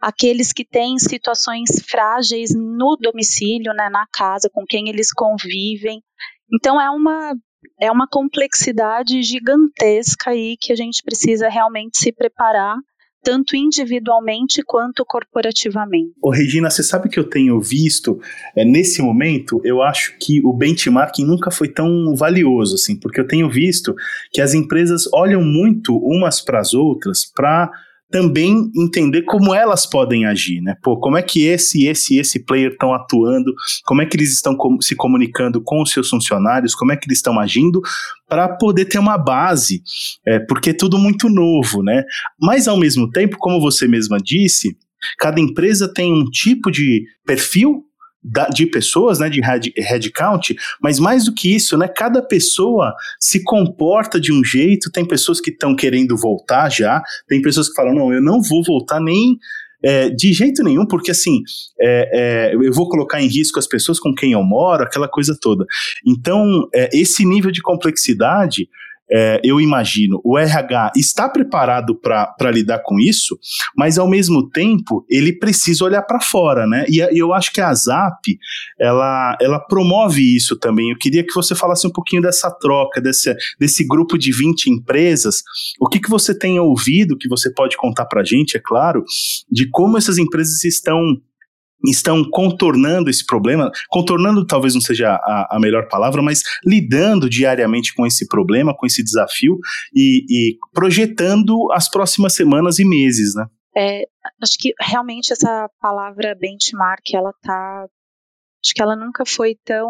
aqueles 0.00 0.52
que 0.52 0.64
têm 0.64 0.98
situações 0.98 1.70
frágeis 1.86 2.50
no 2.54 2.96
domicílio, 3.00 3.72
né, 3.74 3.88
na 3.90 4.06
casa, 4.12 4.48
com 4.52 4.64
quem 4.64 4.88
eles 4.88 5.12
convivem. 5.12 6.02
Então 6.52 6.80
é 6.80 6.90
uma 6.90 7.34
é 7.78 7.90
uma 7.90 8.06
complexidade 8.10 9.22
gigantesca 9.22 10.30
aí 10.30 10.56
que 10.58 10.72
a 10.72 10.76
gente 10.76 11.02
precisa 11.02 11.48
realmente 11.48 11.98
se 11.98 12.12
preparar 12.12 12.76
tanto 13.22 13.54
individualmente 13.54 14.62
quanto 14.64 15.04
corporativamente. 15.04 16.12
Ô 16.22 16.30
Regina, 16.30 16.70
você 16.70 16.82
sabe 16.82 17.08
que 17.08 17.18
eu 17.18 17.28
tenho 17.28 17.60
visto, 17.60 18.18
é, 18.56 18.64
nesse 18.64 19.02
momento, 19.02 19.60
eu 19.64 19.82
acho 19.82 20.16
que 20.18 20.40
o 20.44 20.52
benchmarking 20.52 21.24
nunca 21.24 21.50
foi 21.50 21.68
tão 21.68 22.14
valioso, 22.16 22.76
assim, 22.76 22.98
porque 22.98 23.20
eu 23.20 23.26
tenho 23.26 23.50
visto 23.50 23.94
que 24.32 24.40
as 24.40 24.54
empresas 24.54 25.02
olham 25.12 25.42
muito 25.42 25.96
umas 25.96 26.40
para 26.40 26.60
as 26.60 26.72
outras 26.72 27.30
para 27.30 27.70
também 28.10 28.70
entender 28.76 29.22
como 29.22 29.54
elas 29.54 29.86
podem 29.86 30.26
agir, 30.26 30.60
né? 30.60 30.74
Pô, 30.82 30.98
como 30.98 31.16
é 31.16 31.22
que 31.22 31.44
esse, 31.44 31.86
esse, 31.86 32.18
esse 32.18 32.44
player 32.44 32.72
estão 32.72 32.92
atuando, 32.92 33.52
como 33.84 34.02
é 34.02 34.06
que 34.06 34.16
eles 34.16 34.32
estão 34.32 34.56
com, 34.56 34.80
se 34.80 34.96
comunicando 34.96 35.62
com 35.62 35.80
os 35.80 35.90
seus 35.90 36.08
funcionários, 36.08 36.74
como 36.74 36.92
é 36.92 36.96
que 36.96 37.06
eles 37.06 37.18
estão 37.18 37.38
agindo, 37.38 37.80
para 38.28 38.48
poder 38.48 38.86
ter 38.86 38.98
uma 38.98 39.16
base, 39.16 39.82
é, 40.26 40.38
porque 40.40 40.70
é 40.70 40.74
tudo 40.74 40.98
muito 40.98 41.28
novo, 41.28 41.82
né? 41.82 42.02
Mas 42.40 42.66
ao 42.66 42.76
mesmo 42.76 43.08
tempo, 43.08 43.36
como 43.38 43.60
você 43.60 43.86
mesma 43.86 44.18
disse, 44.18 44.76
cada 45.18 45.40
empresa 45.40 45.92
tem 45.92 46.12
um 46.12 46.24
tipo 46.24 46.70
de 46.70 47.04
perfil 47.24 47.84
de 48.52 48.66
pessoas, 48.66 49.18
né, 49.18 49.30
de 49.30 49.40
head, 49.40 49.72
headcount, 49.78 50.54
mas 50.82 50.98
mais 50.98 51.24
do 51.24 51.34
que 51.34 51.54
isso, 51.54 51.76
né, 51.78 51.88
cada 51.88 52.20
pessoa 52.20 52.94
se 53.18 53.42
comporta 53.42 54.20
de 54.20 54.32
um 54.32 54.44
jeito, 54.44 54.90
tem 54.90 55.06
pessoas 55.06 55.40
que 55.40 55.50
estão 55.50 55.74
querendo 55.74 56.16
voltar 56.16 56.70
já, 56.70 57.02
tem 57.26 57.40
pessoas 57.40 57.68
que 57.68 57.74
falam, 57.74 57.94
não, 57.94 58.12
eu 58.12 58.22
não 58.22 58.42
vou 58.42 58.62
voltar 58.62 59.00
nem 59.00 59.38
é, 59.82 60.10
de 60.10 60.32
jeito 60.32 60.62
nenhum, 60.62 60.86
porque 60.86 61.10
assim, 61.10 61.40
é, 61.80 62.50
é, 62.52 62.54
eu 62.54 62.72
vou 62.72 62.88
colocar 62.88 63.22
em 63.22 63.26
risco 63.26 63.58
as 63.58 63.66
pessoas 63.66 63.98
com 63.98 64.14
quem 64.14 64.32
eu 64.32 64.42
moro, 64.42 64.82
aquela 64.82 65.08
coisa 65.08 65.36
toda. 65.40 65.64
Então, 66.06 66.68
é, 66.74 66.90
esse 66.92 67.24
nível 67.24 67.50
de 67.50 67.62
complexidade 67.62 68.68
é, 69.12 69.40
eu 69.42 69.60
imagino, 69.60 70.20
o 70.24 70.38
RH 70.38 70.92
está 70.96 71.28
preparado 71.28 71.94
para 71.94 72.50
lidar 72.50 72.80
com 72.84 72.98
isso, 73.00 73.38
mas 73.76 73.98
ao 73.98 74.08
mesmo 74.08 74.48
tempo 74.48 75.04
ele 75.08 75.32
precisa 75.32 75.84
olhar 75.84 76.02
para 76.02 76.20
fora, 76.20 76.66
né? 76.66 76.84
E, 76.88 77.00
e, 77.00 77.18
eu 77.18 77.32
acho 77.32 77.52
que 77.52 77.60
a 77.60 77.74
Zap 77.74 78.20
ela, 78.78 79.36
ela 79.40 79.58
promove 79.58 80.36
isso 80.36 80.56
também. 80.56 80.90
Eu 80.90 80.98
queria 80.98 81.24
que 81.24 81.34
você 81.34 81.54
falasse 81.54 81.86
um 81.86 81.92
pouquinho 81.92 82.22
dessa 82.22 82.50
troca, 82.50 83.00
desse, 83.00 83.34
desse 83.58 83.86
grupo 83.86 84.16
de 84.16 84.32
20 84.32 84.70
empresas. 84.70 85.42
O 85.80 85.88
que, 85.88 85.98
que 85.98 86.10
você 86.10 86.36
tem 86.36 86.58
ouvido, 86.60 87.18
que 87.18 87.28
você 87.28 87.52
pode 87.52 87.76
contar 87.76 88.06
para 88.06 88.20
a 88.20 88.24
gente, 88.24 88.56
é 88.56 88.60
claro, 88.60 89.04
de 89.50 89.68
como 89.70 89.98
essas 89.98 90.18
empresas 90.18 90.64
estão 90.64 91.20
estão 91.84 92.22
contornando 92.30 93.08
esse 93.08 93.24
problema, 93.24 93.70
contornando 93.88 94.46
talvez 94.46 94.74
não 94.74 94.80
seja 94.80 95.08
a, 95.10 95.56
a, 95.56 95.60
melhor 95.60 95.88
palavra, 95.88 96.20
mas 96.20 96.42
lidando 96.64 97.28
diariamente 97.28 97.94
com 97.94 98.06
esse 98.06 98.26
problema, 98.26 98.76
com 98.76 98.86
esse 98.86 99.02
desafio 99.02 99.58
e, 99.94 100.24
e 100.28 100.56
projetando 100.72 101.70
as 101.72 101.88
próximas 101.88 102.34
semanas 102.34 102.78
e 102.78 102.84
meses, 102.84 103.34
né? 103.34 103.46
É, 103.76 104.02
acho 104.42 104.58
que 104.58 104.72
realmente 104.80 105.32
essa 105.32 105.70
palavra 105.80 106.36
benchmark, 106.38 107.14
ela 107.14 107.32
tá, 107.40 107.86
acho 108.64 108.74
que 108.74 108.82
ela 108.82 108.96
nunca 108.96 109.24
foi 109.24 109.56
tão 109.64 109.88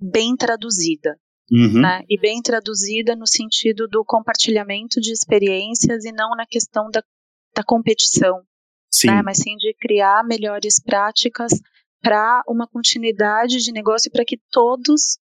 bem 0.00 0.36
traduzida, 0.36 1.16
Uhum. 1.50 1.80
Né? 1.80 2.02
E 2.08 2.18
bem 2.18 2.40
traduzida 2.40 3.16
no 3.16 3.26
sentido 3.26 3.88
do 3.88 4.04
compartilhamento 4.04 5.00
de 5.00 5.12
experiências 5.12 6.04
e 6.04 6.12
não 6.12 6.36
na 6.36 6.46
questão 6.46 6.88
da, 6.90 7.02
da 7.54 7.64
competição, 7.64 8.42
sim. 8.90 9.08
Né? 9.08 9.22
mas 9.22 9.38
sim 9.38 9.56
de 9.56 9.74
criar 9.78 10.24
melhores 10.24 10.82
práticas 10.82 11.52
para 12.02 12.42
uma 12.48 12.66
continuidade 12.66 13.58
de 13.58 13.72
negócio 13.72 14.10
para 14.10 14.24
que 14.24 14.38
todos 14.50 15.18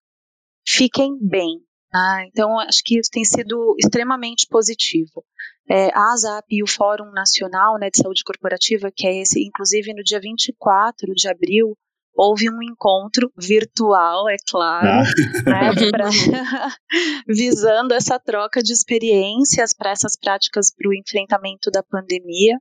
fiquem 0.65 1.17
bem. 1.21 1.59
Né? 1.93 2.25
Então, 2.27 2.59
acho 2.59 2.81
que 2.83 2.99
isso 2.99 3.09
tem 3.11 3.25
sido 3.25 3.75
extremamente 3.77 4.47
positivo. 4.49 5.23
É, 5.69 5.89
a 5.93 6.13
ASAP 6.13 6.45
e 6.49 6.63
o 6.63 6.67
Fórum 6.67 7.11
Nacional 7.11 7.77
né, 7.77 7.89
de 7.89 8.01
Saúde 8.01 8.23
Corporativa, 8.23 8.89
que 8.95 9.05
é 9.05 9.21
esse, 9.21 9.43
inclusive 9.43 9.93
no 9.93 10.03
dia 10.03 10.19
24 10.19 11.13
de 11.13 11.27
abril, 11.27 11.75
houve 12.15 12.49
um 12.49 12.61
encontro 12.61 13.31
virtual, 13.37 14.27
é 14.27 14.35
claro, 14.49 14.87
ah. 14.87 15.49
né, 15.49 15.89
pra, 15.91 16.09
visando 17.27 17.93
essa 17.93 18.19
troca 18.19 18.61
de 18.61 18.73
experiências 18.73 19.73
para 19.73 19.91
essas 19.91 20.17
práticas 20.17 20.73
para 20.75 20.89
o 20.89 20.93
enfrentamento 20.93 21.69
da 21.71 21.83
pandemia. 21.83 22.57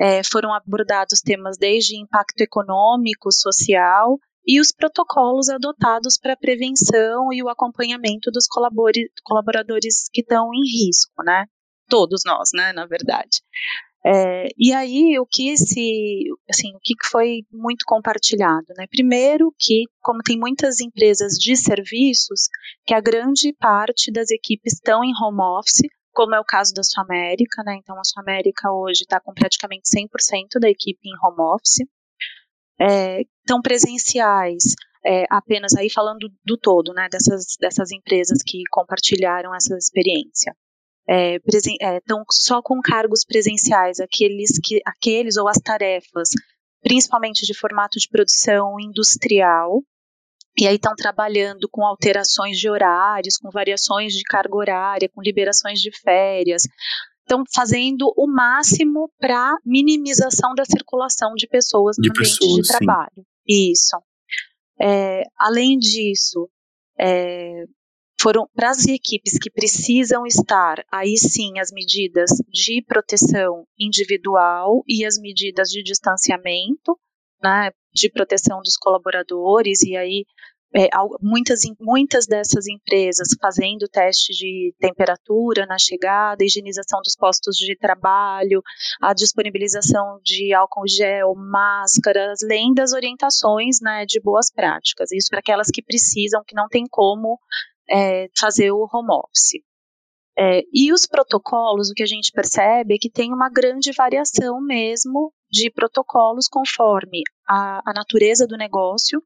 É, 0.00 0.22
foram 0.24 0.54
abordados 0.54 1.20
temas 1.20 1.58
desde 1.58 2.00
impacto 2.00 2.40
econômico, 2.40 3.30
social 3.30 4.18
e 4.46 4.58
os 4.60 4.72
protocolos 4.72 5.48
adotados 5.48 6.16
para 6.18 6.32
a 6.32 6.36
prevenção 6.36 7.32
e 7.32 7.42
o 7.42 7.48
acompanhamento 7.48 8.30
dos 8.30 8.46
colaboradores 9.22 10.08
que 10.12 10.22
estão 10.22 10.48
em 10.54 10.86
risco, 10.86 11.22
né? 11.22 11.44
Todos 11.88 12.22
nós, 12.24 12.50
né, 12.54 12.72
na 12.72 12.86
verdade. 12.86 13.42
É, 14.04 14.48
e 14.56 14.72
aí 14.72 15.18
o 15.18 15.26
que 15.26 15.50
esse, 15.50 16.24
assim, 16.48 16.74
o 16.74 16.80
que 16.82 16.94
foi 17.10 17.42
muito 17.52 17.84
compartilhado, 17.86 18.66
né? 18.76 18.86
Primeiro 18.88 19.54
que, 19.58 19.84
como 20.00 20.22
tem 20.22 20.38
muitas 20.38 20.80
empresas 20.80 21.34
de 21.34 21.54
serviços, 21.54 22.48
que 22.86 22.94
a 22.94 23.00
grande 23.00 23.52
parte 23.58 24.10
das 24.10 24.30
equipes 24.30 24.74
estão 24.74 25.04
em 25.04 25.12
home 25.22 25.42
office, 25.42 25.82
como 26.12 26.34
é 26.34 26.40
o 26.40 26.44
caso 26.44 26.72
da 26.74 26.82
Sua 26.82 27.04
América, 27.04 27.62
né? 27.64 27.76
Então 27.76 27.98
a 27.98 28.04
Sua 28.04 28.22
América 28.22 28.72
hoje 28.72 29.02
está 29.02 29.20
com 29.20 29.32
praticamente 29.32 29.88
100% 29.88 30.60
da 30.60 30.68
equipe 30.68 31.00
em 31.08 31.14
home 31.22 31.54
office. 31.54 31.86
É, 32.80 33.20
estão 33.20 33.60
presenciais, 33.60 34.74
é, 35.04 35.24
apenas 35.30 35.74
aí 35.74 35.90
falando 35.90 36.30
do 36.44 36.56
todo, 36.56 36.92
né? 36.92 37.08
Dessas, 37.10 37.56
dessas 37.60 37.90
empresas 37.90 38.38
que 38.44 38.62
compartilharam 38.70 39.54
essa 39.54 39.76
experiência 39.76 40.54
estão 41.44 42.20
é, 42.20 42.24
só 42.30 42.62
com 42.62 42.80
cargos 42.80 43.24
presenciais, 43.24 43.98
aqueles, 43.98 44.58
que, 44.62 44.80
aqueles 44.86 45.36
ou 45.36 45.48
as 45.48 45.58
tarefas, 45.58 46.28
principalmente 46.82 47.44
de 47.44 47.54
formato 47.54 47.98
de 47.98 48.08
produção 48.08 48.78
industrial, 48.78 49.82
e 50.58 50.66
aí 50.66 50.76
estão 50.76 50.94
trabalhando 50.94 51.68
com 51.70 51.84
alterações 51.84 52.58
de 52.58 52.68
horários, 52.68 53.36
com 53.36 53.50
variações 53.50 54.12
de 54.12 54.22
carga 54.24 54.56
horária, 54.56 55.08
com 55.08 55.22
liberações 55.22 55.80
de 55.80 55.90
férias, 56.00 56.62
estão 57.20 57.44
fazendo 57.54 58.12
o 58.16 58.26
máximo 58.26 59.10
para 59.18 59.56
minimização 59.64 60.54
da 60.54 60.64
circulação 60.64 61.34
de 61.34 61.46
pessoas 61.46 61.96
no 61.96 62.02
de 62.02 62.10
ambiente 62.10 62.38
pessoas, 62.38 62.66
de 62.66 62.68
trabalho. 62.68 63.16
Sim. 63.16 63.72
Isso. 63.72 63.96
É, 64.80 65.22
além 65.38 65.78
disso, 65.78 66.48
é, 66.98 67.64
foram 68.20 68.46
para 68.54 68.70
as 68.70 68.86
equipes 68.86 69.38
que 69.38 69.50
precisam 69.50 70.26
estar, 70.26 70.84
aí 70.92 71.16
sim, 71.16 71.58
as 71.58 71.70
medidas 71.72 72.30
de 72.48 72.82
proteção 72.86 73.66
individual 73.78 74.82
e 74.86 75.04
as 75.04 75.18
medidas 75.18 75.70
de 75.70 75.82
distanciamento, 75.82 76.98
né, 77.42 77.70
de 77.92 78.10
proteção 78.10 78.60
dos 78.62 78.76
colaboradores, 78.76 79.82
e 79.82 79.96
aí 79.96 80.24
é, 80.74 80.88
muitas, 81.20 81.60
muitas 81.80 82.26
dessas 82.26 82.68
empresas 82.68 83.28
fazendo 83.40 83.88
teste 83.88 84.32
de 84.32 84.72
temperatura 84.78 85.66
na 85.66 85.76
chegada, 85.78 86.44
higienização 86.44 87.00
dos 87.02 87.16
postos 87.16 87.56
de 87.56 87.76
trabalho, 87.76 88.62
a 89.02 89.12
disponibilização 89.12 90.20
de 90.22 90.54
álcool 90.54 90.86
gel, 90.86 91.34
máscaras, 91.34 92.42
além 92.44 92.72
das 92.72 92.92
orientações 92.92 93.78
né, 93.82 94.04
de 94.06 94.20
boas 94.20 94.52
práticas. 94.52 95.10
Isso 95.10 95.28
para 95.30 95.40
aquelas 95.40 95.68
que 95.72 95.82
precisam, 95.82 96.42
que 96.46 96.54
não 96.54 96.68
tem 96.68 96.84
como 96.88 97.38
é, 97.88 98.28
fazer 98.38 98.70
o 98.70 98.88
home 98.92 99.10
office. 99.10 99.60
É, 100.38 100.62
e 100.72 100.92
os 100.92 101.04
protocolos, 101.04 101.90
o 101.90 101.94
que 101.94 102.04
a 102.04 102.06
gente 102.06 102.30
percebe 102.32 102.94
é 102.94 102.98
que 102.98 103.10
tem 103.10 103.32
uma 103.32 103.50
grande 103.50 103.90
variação 103.92 104.60
mesmo 104.60 105.32
de 105.50 105.70
protocolos 105.70 106.46
conforme 106.48 107.22
a, 107.48 107.80
a 107.84 107.92
natureza 107.92 108.46
do 108.46 108.56
negócio 108.56 109.22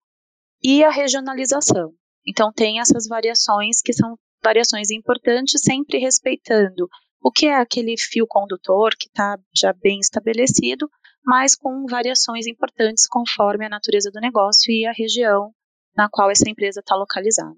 e 0.63 0.83
a 0.83 0.91
regionalização. 0.91 1.93
Então, 2.27 2.51
tem 2.53 2.81
essas 2.81 3.07
variações 3.07 3.83
que 3.83 3.93
são 3.93 4.17
variações 4.43 4.91
importantes, 4.91 5.61
sempre 5.63 5.99
respeitando 5.99 6.89
o 7.23 7.31
que 7.31 7.47
é 7.47 7.57
aquele 7.57 7.97
fio 7.99 8.27
condutor 8.29 8.91
que 8.99 9.09
está 9.09 9.39
já 9.57 9.73
bem 9.73 9.99
estabelecido, 9.99 10.89
mas 11.25 11.55
com 11.55 11.87
variações 11.89 12.47
importantes 12.47 13.07
conforme 13.07 13.65
a 13.65 13.71
natureza 13.71 14.11
do 14.11 14.21
negócio 14.21 14.71
e 14.71 14.85
a 14.85 14.93
região 14.93 15.51
na 15.97 16.09
qual 16.11 16.31
essa 16.31 16.49
empresa 16.49 16.81
está 16.81 16.95
localizada. 16.95 17.57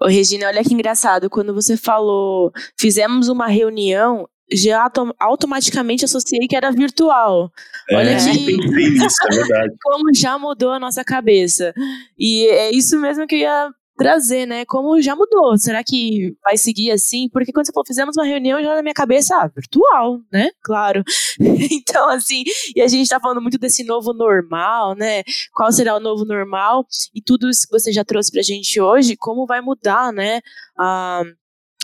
Ô, 0.00 0.06
Regina, 0.06 0.46
olha 0.46 0.62
que 0.62 0.72
engraçado. 0.72 1.28
Quando 1.28 1.52
você 1.52 1.76
falou, 1.76 2.52
fizemos 2.78 3.28
uma 3.28 3.48
reunião, 3.48 4.28
já 4.52 4.90
automaticamente 5.18 6.04
associei 6.04 6.46
que 6.48 6.56
era 6.56 6.70
virtual. 6.70 7.52
É, 7.90 7.96
Olha 7.96 8.16
que 8.16 8.20
isso, 8.20 9.16
é 9.32 9.68
como 9.82 10.14
já 10.14 10.38
mudou 10.38 10.72
a 10.72 10.78
nossa 10.78 11.04
cabeça. 11.04 11.72
E 12.18 12.46
é 12.48 12.70
isso 12.70 12.98
mesmo 12.98 13.26
que 13.26 13.36
eu 13.36 13.40
ia 13.40 13.70
trazer, 13.98 14.46
né? 14.46 14.64
Como 14.64 15.02
já 15.02 15.14
mudou. 15.16 15.58
Será 15.58 15.82
que 15.82 16.34
vai 16.42 16.56
seguir 16.56 16.92
assim? 16.92 17.28
Porque 17.30 17.52
quando 17.52 17.66
você 17.66 17.72
falou, 17.72 17.86
fizemos 17.86 18.16
uma 18.16 18.24
reunião, 18.24 18.62
já 18.62 18.76
na 18.76 18.82
minha 18.82 18.94
cabeça, 18.94 19.36
ah, 19.36 19.48
virtual, 19.48 20.20
né? 20.32 20.50
Claro. 20.62 21.02
então, 21.72 22.08
assim, 22.08 22.44
e 22.74 22.80
a 22.80 22.86
gente 22.86 23.08
tá 23.10 23.18
falando 23.18 23.42
muito 23.42 23.58
desse 23.58 23.82
novo 23.82 24.14
normal, 24.14 24.94
né? 24.94 25.24
Qual 25.52 25.70
será 25.72 25.96
o 25.96 26.00
novo 26.00 26.24
normal? 26.24 26.86
E 27.12 27.20
tudo 27.20 27.50
isso 27.50 27.66
que 27.66 27.76
você 27.76 27.92
já 27.92 28.04
trouxe 28.04 28.30
pra 28.30 28.40
gente 28.40 28.80
hoje, 28.80 29.16
como 29.16 29.46
vai 29.46 29.60
mudar, 29.60 30.12
né? 30.12 30.40
Ah, 30.78 31.24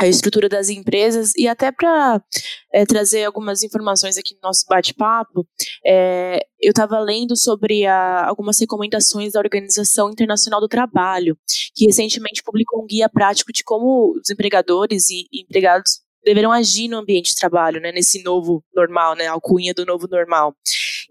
a 0.00 0.08
estrutura 0.08 0.48
das 0.48 0.68
empresas 0.68 1.32
e 1.36 1.46
até 1.46 1.70
para 1.70 2.20
é, 2.72 2.84
trazer 2.84 3.24
algumas 3.24 3.62
informações 3.62 4.18
aqui 4.18 4.34
no 4.34 4.40
nosso 4.42 4.64
bate-papo, 4.68 5.46
é, 5.86 6.40
eu 6.60 6.70
estava 6.70 6.98
lendo 6.98 7.36
sobre 7.36 7.86
a, 7.86 8.26
algumas 8.26 8.58
recomendações 8.58 9.32
da 9.32 9.40
Organização 9.40 10.10
Internacional 10.10 10.60
do 10.60 10.68
Trabalho, 10.68 11.38
que 11.74 11.86
recentemente 11.86 12.42
publicou 12.42 12.82
um 12.82 12.86
guia 12.86 13.08
prático 13.08 13.52
de 13.52 13.62
como 13.62 14.16
os 14.20 14.30
empregadores 14.30 15.08
e, 15.10 15.26
empregados 15.32 16.04
deverão 16.24 16.50
agir 16.50 16.88
no 16.88 16.96
ambiente 16.96 17.30
de 17.30 17.36
trabalho, 17.36 17.80
né, 17.80 17.92
nesse 17.92 18.22
novo 18.22 18.64
normal, 18.74 19.14
né, 19.14 19.26
alcunha 19.26 19.74
do 19.74 19.84
novo 19.84 20.08
normal. 20.10 20.56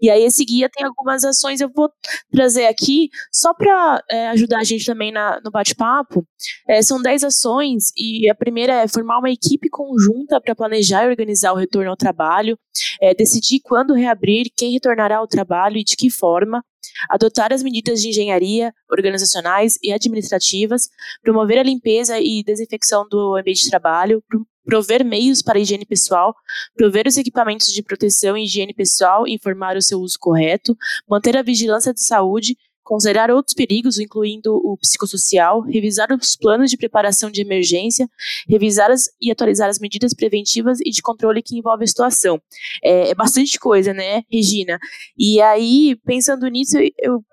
E 0.00 0.10
aí 0.10 0.24
esse 0.24 0.44
guia 0.44 0.68
tem 0.68 0.86
algumas 0.86 1.24
ações, 1.24 1.60
eu 1.60 1.70
vou 1.74 1.90
trazer 2.30 2.66
aqui, 2.66 3.08
só 3.32 3.54
para 3.54 4.02
é, 4.10 4.28
ajudar 4.28 4.60
a 4.60 4.64
gente 4.64 4.84
também 4.84 5.12
na, 5.12 5.40
no 5.44 5.50
bate-papo. 5.50 6.26
É, 6.68 6.82
são 6.82 7.00
10 7.00 7.24
ações, 7.24 7.92
e 7.96 8.28
a 8.30 8.34
primeira 8.34 8.82
é 8.82 8.88
formar 8.88 9.18
uma 9.18 9.30
equipe 9.30 9.68
conjunta 9.68 10.40
para 10.40 10.54
planejar 10.54 11.04
e 11.04 11.08
organizar 11.08 11.52
o 11.52 11.56
retorno 11.56 11.90
ao 11.90 11.96
trabalho, 11.96 12.58
é, 13.00 13.14
decidir 13.14 13.60
quando 13.62 13.94
reabrir, 13.94 14.50
quem 14.56 14.72
retornará 14.72 15.18
ao 15.18 15.28
trabalho 15.28 15.76
e 15.76 15.84
de 15.84 15.96
que 15.96 16.10
forma, 16.10 16.62
adotar 17.08 17.52
as 17.52 17.62
medidas 17.62 18.00
de 18.00 18.08
engenharia 18.08 18.72
organizacionais 18.90 19.78
e 19.82 19.92
administrativas, 19.92 20.88
promover 21.22 21.58
a 21.58 21.62
limpeza 21.62 22.18
e 22.18 22.42
desinfecção 22.42 23.06
do 23.08 23.36
ambiente 23.36 23.62
de 23.62 23.70
trabalho, 23.70 24.22
prover 24.64 25.04
meios 25.04 25.42
para 25.42 25.58
a 25.58 25.62
higiene 25.62 25.86
pessoal, 25.86 26.34
prover 26.74 27.06
os 27.06 27.16
equipamentos 27.16 27.68
de 27.68 27.82
proteção 27.82 28.36
e 28.36 28.44
higiene 28.44 28.74
pessoal 28.74 29.26
informar 29.26 29.76
o 29.76 29.82
seu 29.82 30.00
uso 30.00 30.16
correto, 30.18 30.76
manter 31.08 31.36
a 31.36 31.42
vigilância 31.42 31.92
de 31.92 32.02
saúde, 32.02 32.56
considerar 32.84 33.30
outros 33.30 33.54
perigos, 33.54 33.98
incluindo 33.98 34.54
o 34.54 34.76
psicossocial, 34.76 35.62
revisar 35.62 36.12
os 36.12 36.36
planos 36.36 36.70
de 36.70 36.76
preparação 36.76 37.30
de 37.30 37.40
emergência, 37.40 38.06
revisar 38.46 38.90
as, 38.90 39.08
e 39.20 39.32
atualizar 39.32 39.68
as 39.68 39.78
medidas 39.78 40.12
preventivas 40.14 40.78
e 40.84 40.90
de 40.90 41.00
controle 41.00 41.42
que 41.42 41.56
envolvem 41.56 41.84
a 41.84 41.88
situação. 41.88 42.40
É, 42.82 43.10
é 43.10 43.14
bastante 43.14 43.58
coisa, 43.58 43.94
né, 43.94 44.22
Regina? 44.30 44.78
E 45.16 45.40
aí, 45.40 45.96
pensando 46.04 46.46
nisso, 46.48 46.76
eu, 46.98 47.24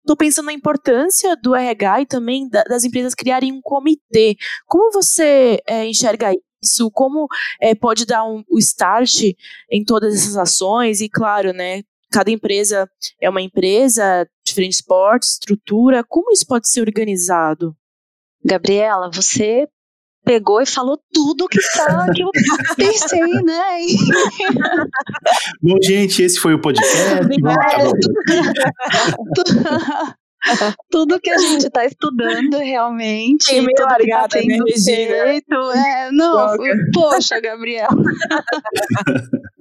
estou 0.00 0.16
pensando 0.16 0.46
na 0.46 0.52
importância 0.52 1.36
do 1.36 1.54
RH 1.54 2.02
e 2.02 2.06
também 2.06 2.48
da, 2.48 2.64
das 2.64 2.84
empresas 2.84 3.14
criarem 3.14 3.52
um 3.52 3.60
comitê. 3.62 4.36
Como 4.66 4.90
você 4.90 5.62
é, 5.66 5.86
enxerga 5.86 6.32
isso? 6.32 6.47
Como 6.92 7.26
é, 7.60 7.74
pode 7.74 8.04
dar 8.06 8.24
um, 8.24 8.42
o 8.48 8.58
start 8.58 9.22
em 9.70 9.84
todas 9.84 10.14
essas 10.14 10.36
ações? 10.36 11.00
E 11.00 11.08
claro, 11.08 11.52
né, 11.52 11.82
cada 12.10 12.30
empresa 12.30 12.88
é 13.20 13.28
uma 13.28 13.42
empresa, 13.42 14.28
diferentes 14.44 14.80
portes, 14.80 15.32
estrutura. 15.32 16.04
Como 16.04 16.32
isso 16.32 16.46
pode 16.46 16.68
ser 16.68 16.80
organizado? 16.80 17.76
Gabriela, 18.44 19.10
você 19.10 19.68
pegou 20.24 20.60
e 20.60 20.66
falou 20.66 21.00
tudo 21.12 21.48
que, 21.48 21.58
tá, 21.74 22.06
que 22.14 22.22
eu 22.22 22.30
pensei, 22.76 23.20
né? 23.20 23.78
Bom, 25.62 25.76
gente, 25.82 26.22
esse 26.22 26.38
foi 26.38 26.54
o 26.54 26.60
podcast. 26.60 26.94
tudo 30.90 31.20
que 31.20 31.30
a 31.30 31.38
gente 31.38 31.66
está 31.66 31.84
estudando 31.84 32.58
realmente, 32.58 33.48
Tem 33.48 33.64
tudo 33.64 33.96
que 33.96 34.02
está 34.04 34.28
sendo 34.30 34.64
né, 34.64 34.72
feito. 34.76 35.54
É, 35.54 36.10
não, 36.12 36.56
poxa, 36.92 37.40
Gabriel. 37.40 37.88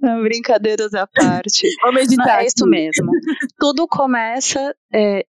Não, 0.00 0.22
brincadeiras 0.22 0.94
à 0.94 1.06
parte. 1.06 1.68
Vamos 1.82 2.02
meditar. 2.02 2.42
É 2.42 2.46
isso 2.46 2.64
mesmo. 2.64 3.10
Tudo 3.58 3.88
começa 3.88 4.74
é, 4.92 5.24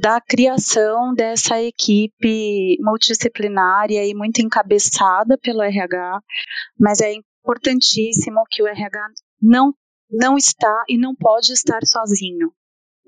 da 0.00 0.20
criação 0.20 1.14
dessa 1.14 1.60
equipe 1.60 2.76
multidisciplinária 2.80 4.04
e 4.04 4.14
muito 4.14 4.40
encabeçada 4.40 5.38
pelo 5.38 5.62
RH, 5.62 6.20
mas 6.78 7.00
é 7.00 7.12
importantíssimo 7.14 8.42
que 8.50 8.62
o 8.62 8.66
RH 8.66 9.08
não, 9.40 9.72
não 10.10 10.36
está 10.36 10.84
e 10.88 10.98
não 10.98 11.14
pode 11.14 11.52
estar 11.52 11.84
sozinho 11.84 12.52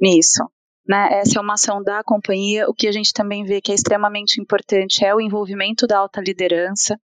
nisso. 0.01 0.45
Né? 0.89 1.21
Essa 1.21 1.39
é 1.39 1.43
uma 1.43 1.55
ação 1.55 1.83
da 1.83 2.03
companhia. 2.03 2.67
O 2.69 2.75
que 2.75 2.89
a 2.89 2.93
gente 2.93 3.13
também 3.13 3.45
vê 3.45 3.61
que 3.61 3.71
é 3.71 3.75
extremamente 3.75 4.41
importante 4.41 5.05
é 5.05 5.15
o 5.15 5.21
envolvimento 5.21 5.87
da 5.87 5.99
alta 5.99 6.21
liderança. 6.21 6.99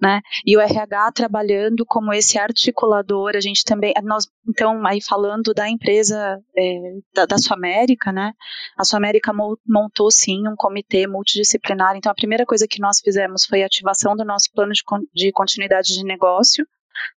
Né? 0.00 0.20
E 0.44 0.54
o 0.56 0.60
RH 0.60 1.12
trabalhando 1.12 1.84
como 1.86 2.12
esse 2.12 2.38
articulador, 2.38 3.32
a 3.34 3.40
gente 3.40 3.64
também, 3.64 3.94
nós, 4.02 4.26
então, 4.46 4.86
aí 4.86 5.00
falando 5.00 5.54
da 5.54 5.70
empresa 5.70 6.38
é, 6.54 6.98
da, 7.14 7.24
da 7.24 7.36
América, 7.50 8.12
né? 8.12 8.34
A 8.76 8.96
América 8.96 9.32
montou 9.66 10.10
sim 10.10 10.46
um 10.46 10.54
comitê 10.54 11.06
multidisciplinar. 11.06 11.96
Então, 11.96 12.12
a 12.12 12.14
primeira 12.14 12.44
coisa 12.44 12.66
que 12.68 12.78
nós 12.78 13.00
fizemos 13.00 13.46
foi 13.46 13.62
a 13.62 13.66
ativação 13.66 14.14
do 14.14 14.22
nosso 14.22 14.50
plano 14.52 14.72
de, 14.72 14.82
de 15.14 15.32
continuidade 15.32 15.94
de 15.94 16.04
negócio, 16.04 16.66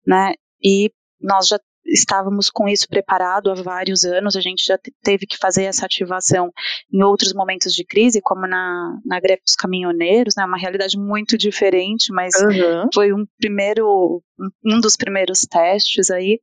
né? 0.07 0.31
E 0.63 0.89
nós 1.21 1.47
já 1.47 1.59
estávamos 1.91 2.49
com 2.49 2.67
isso 2.67 2.87
preparado 2.87 3.51
há 3.51 3.55
vários 3.55 4.03
anos, 4.03 4.35
a 4.35 4.41
gente 4.41 4.63
já 4.65 4.77
teve 5.03 5.25
que 5.25 5.37
fazer 5.37 5.63
essa 5.63 5.85
ativação 5.85 6.51
em 6.91 7.03
outros 7.03 7.33
momentos 7.33 7.73
de 7.73 7.85
crise, 7.85 8.21
como 8.21 8.47
na, 8.47 8.97
na 9.05 9.19
greve 9.19 9.41
dos 9.43 9.55
caminhoneiros, 9.55 10.35
né, 10.37 10.45
uma 10.45 10.57
realidade 10.57 10.97
muito 10.97 11.37
diferente, 11.37 12.11
mas 12.11 12.33
uhum. 12.35 12.87
foi 12.93 13.13
um 13.13 13.25
primeiro, 13.37 14.21
um 14.65 14.79
dos 14.79 14.95
primeiros 14.95 15.41
testes 15.41 16.09
aí. 16.09 16.39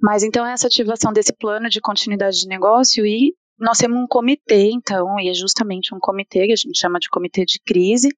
Mas 0.00 0.22
então 0.22 0.46
essa 0.46 0.66
ativação 0.66 1.12
desse 1.12 1.32
plano 1.32 1.68
de 1.68 1.80
continuidade 1.80 2.40
de 2.40 2.48
negócio 2.48 3.06
e 3.06 3.34
nós 3.58 3.78
temos 3.78 3.98
um 3.98 4.06
comitê, 4.06 4.70
então, 4.72 5.20
e 5.20 5.28
é 5.28 5.34
justamente 5.34 5.94
um 5.94 5.98
comitê 6.00 6.46
que 6.46 6.52
a 6.52 6.56
gente 6.56 6.78
chama 6.78 6.98
de 6.98 7.10
comitê 7.10 7.44
de 7.44 7.60
crise, 7.64 8.08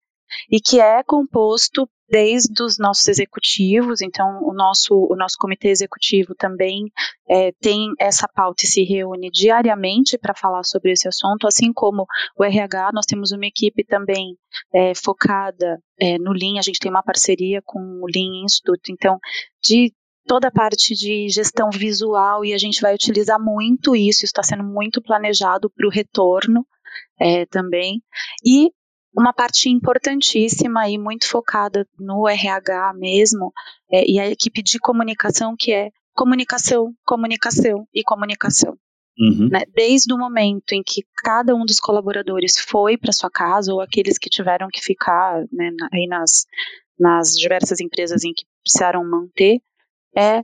e 0.50 0.60
que 0.60 0.80
é 0.80 1.02
composto 1.02 1.88
desde 2.12 2.62
os 2.62 2.76
nossos 2.78 3.08
executivos, 3.08 4.02
então 4.02 4.42
o 4.42 4.52
nosso, 4.52 4.94
o 4.94 5.16
nosso 5.16 5.36
comitê 5.38 5.68
executivo 5.68 6.34
também 6.34 6.92
é, 7.26 7.52
tem 7.52 7.90
essa 7.98 8.28
pauta 8.28 8.64
e 8.64 8.68
se 8.68 8.82
reúne 8.82 9.30
diariamente 9.30 10.18
para 10.18 10.34
falar 10.34 10.62
sobre 10.62 10.92
esse 10.92 11.08
assunto, 11.08 11.46
assim 11.46 11.72
como 11.72 12.04
o 12.36 12.44
RH, 12.44 12.90
nós 12.92 13.06
temos 13.06 13.32
uma 13.32 13.46
equipe 13.46 13.82
também 13.82 14.36
é, 14.74 14.94
focada 14.94 15.80
é, 15.98 16.18
no 16.18 16.32
Lean, 16.32 16.58
a 16.58 16.62
gente 16.62 16.78
tem 16.78 16.90
uma 16.90 17.02
parceria 17.02 17.62
com 17.64 17.80
o 17.80 18.06
Lean 18.14 18.44
Institute, 18.44 18.92
então 18.92 19.18
de 19.64 19.90
toda 20.26 20.48
a 20.48 20.52
parte 20.52 20.94
de 20.94 21.30
gestão 21.30 21.70
visual 21.70 22.44
e 22.44 22.52
a 22.52 22.58
gente 22.58 22.82
vai 22.82 22.94
utilizar 22.94 23.40
muito 23.40 23.96
isso, 23.96 24.18
isso 24.18 24.26
está 24.26 24.42
sendo 24.42 24.64
muito 24.64 25.00
planejado 25.00 25.70
para 25.70 25.86
o 25.86 25.90
retorno 25.90 26.66
é, 27.18 27.46
também. 27.46 28.02
E 28.44 28.70
uma 29.14 29.32
parte 29.32 29.68
importantíssima 29.68 30.88
e 30.88 30.98
muito 30.98 31.28
focada 31.28 31.86
no 31.98 32.26
RH 32.26 32.94
mesmo, 32.94 33.52
é, 33.90 34.04
e 34.10 34.18
a 34.18 34.28
equipe 34.28 34.62
de 34.62 34.78
comunicação, 34.78 35.54
que 35.58 35.72
é 35.72 35.90
comunicação, 36.14 36.94
comunicação 37.04 37.86
e 37.92 38.02
comunicação. 38.02 38.76
Uhum. 39.18 39.48
Né? 39.50 39.60
Desde 39.74 40.12
o 40.12 40.18
momento 40.18 40.72
em 40.72 40.82
que 40.82 41.02
cada 41.16 41.54
um 41.54 41.64
dos 41.64 41.78
colaboradores 41.78 42.54
foi 42.58 42.96
para 42.96 43.12
sua 43.12 43.30
casa, 43.30 43.72
ou 43.72 43.80
aqueles 43.80 44.16
que 44.16 44.30
tiveram 44.30 44.68
que 44.72 44.80
ficar 44.80 45.44
né, 45.52 45.70
aí 45.92 46.06
nas, 46.06 46.46
nas 46.98 47.36
diversas 47.36 47.80
empresas 47.80 48.24
em 48.24 48.32
que 48.32 48.44
precisaram 48.62 49.04
manter, 49.04 49.60
é 50.16 50.42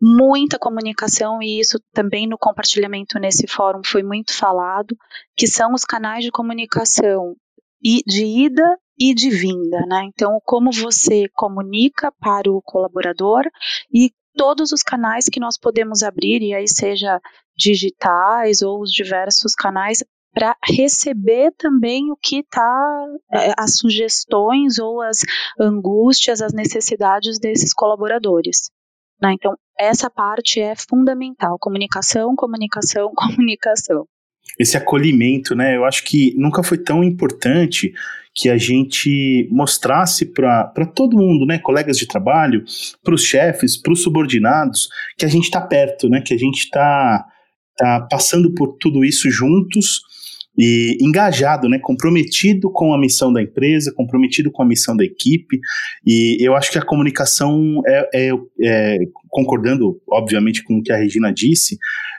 muita 0.00 0.58
comunicação 0.58 1.40
e 1.40 1.60
isso 1.60 1.80
também 1.92 2.26
no 2.26 2.36
compartilhamento 2.36 3.18
nesse 3.18 3.46
fórum 3.46 3.80
foi 3.84 4.02
muito 4.02 4.36
falado, 4.36 4.96
que 5.36 5.46
são 5.46 5.72
os 5.72 5.84
canais 5.84 6.24
de 6.24 6.30
comunicação 6.30 7.36
e 7.84 8.02
de 8.06 8.24
ida 8.24 8.78
e 8.98 9.12
de 9.12 9.28
vinda, 9.28 9.84
né? 9.86 10.04
Então, 10.04 10.40
como 10.44 10.70
você 10.72 11.28
comunica 11.34 12.12
para 12.20 12.50
o 12.50 12.62
colaborador 12.62 13.42
e 13.92 14.10
todos 14.36 14.72
os 14.72 14.82
canais 14.82 15.26
que 15.26 15.40
nós 15.40 15.58
podemos 15.58 16.02
abrir, 16.02 16.42
e 16.42 16.54
aí 16.54 16.66
seja 16.66 17.20
digitais 17.56 18.62
ou 18.62 18.80
os 18.80 18.90
diversos 18.90 19.54
canais, 19.54 20.02
para 20.32 20.56
receber 20.64 21.52
também 21.56 22.10
o 22.10 22.16
que 22.16 22.40
está, 22.40 23.06
é, 23.32 23.52
as 23.56 23.76
sugestões 23.76 24.78
ou 24.78 25.00
as 25.00 25.20
angústias, 25.60 26.42
as 26.42 26.52
necessidades 26.52 27.38
desses 27.38 27.72
colaboradores. 27.72 28.70
Né? 29.22 29.34
Então, 29.34 29.56
essa 29.78 30.10
parte 30.10 30.60
é 30.60 30.74
fundamental: 30.74 31.56
comunicação, 31.60 32.34
comunicação, 32.34 33.12
comunicação 33.14 34.06
esse 34.58 34.76
acolhimento, 34.76 35.54
né? 35.54 35.76
Eu 35.76 35.84
acho 35.84 36.04
que 36.04 36.34
nunca 36.36 36.62
foi 36.62 36.78
tão 36.78 37.02
importante 37.02 37.92
que 38.34 38.48
a 38.50 38.58
gente 38.58 39.48
mostrasse 39.50 40.26
para 40.26 40.86
todo 40.92 41.16
mundo, 41.16 41.46
né, 41.46 41.58
colegas 41.58 41.96
de 41.96 42.06
trabalho, 42.06 42.64
para 43.02 43.14
os 43.14 43.22
chefes, 43.22 43.80
para 43.80 43.92
os 43.92 44.02
subordinados, 44.02 44.88
que 45.16 45.24
a 45.24 45.28
gente 45.28 45.44
está 45.44 45.60
perto, 45.60 46.08
né, 46.08 46.20
que 46.20 46.34
a 46.34 46.38
gente 46.38 46.64
está 46.64 47.24
tá 47.76 48.06
passando 48.10 48.52
por 48.52 48.76
tudo 48.80 49.04
isso 49.04 49.30
juntos 49.30 50.02
e 50.58 50.98
engajado, 51.00 51.68
né, 51.68 51.78
comprometido 51.80 52.70
com 52.72 52.92
a 52.92 52.98
missão 52.98 53.32
da 53.32 53.40
empresa, 53.40 53.92
comprometido 53.94 54.50
com 54.50 54.64
a 54.64 54.66
missão 54.66 54.96
da 54.96 55.04
equipe, 55.04 55.60
e 56.04 56.36
eu 56.40 56.56
acho 56.56 56.72
que 56.72 56.78
a 56.78 56.84
comunicação 56.84 57.82
é, 57.86 58.08
é, 58.14 58.30
é 58.62 58.98
concordando, 59.28 60.00
obviamente, 60.08 60.62
com 60.64 60.78
o 60.78 60.82
que 60.82 60.92
a 60.92 60.96
Regina 60.96 61.32
disse, 61.32 61.78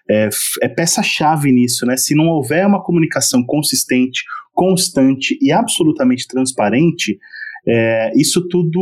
é, 0.10 0.30
é 0.62 0.68
peça-chave 0.68 1.52
nisso, 1.52 1.86
né? 1.86 1.98
Se 1.98 2.16
não 2.16 2.28
houver 2.28 2.66
uma 2.66 2.84
comunicação 2.84 3.44
consistente, 3.46 4.24
constante 4.54 5.38
e 5.42 5.52
absolutamente 5.52 6.28
transparente, 6.28 7.18
é, 7.68 8.12
isso 8.16 8.48
tudo 8.48 8.80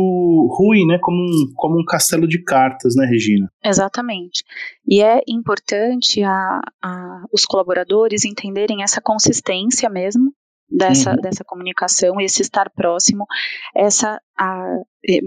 ruim, 0.56 0.86
né? 0.86 0.98
Como 1.00 1.16
um, 1.16 1.52
como 1.54 1.80
um 1.80 1.84
castelo 1.84 2.28
de 2.28 2.42
cartas, 2.42 2.94
né, 2.94 3.06
Regina? 3.06 3.50
Exatamente. 3.64 4.44
E 4.86 5.02
é 5.02 5.22
importante 5.26 6.22
a, 6.22 6.60
a, 6.82 7.24
os 7.32 7.44
colaboradores 7.44 8.24
entenderem 8.24 8.82
essa 8.82 9.00
consistência 9.00 9.88
mesmo 9.88 10.32
dessa, 10.70 11.12
uhum. 11.12 11.16
dessa 11.16 11.44
comunicação, 11.44 12.20
esse 12.20 12.42
estar 12.42 12.70
próximo, 12.70 13.26
essa 13.74 14.20
a, 14.38 14.76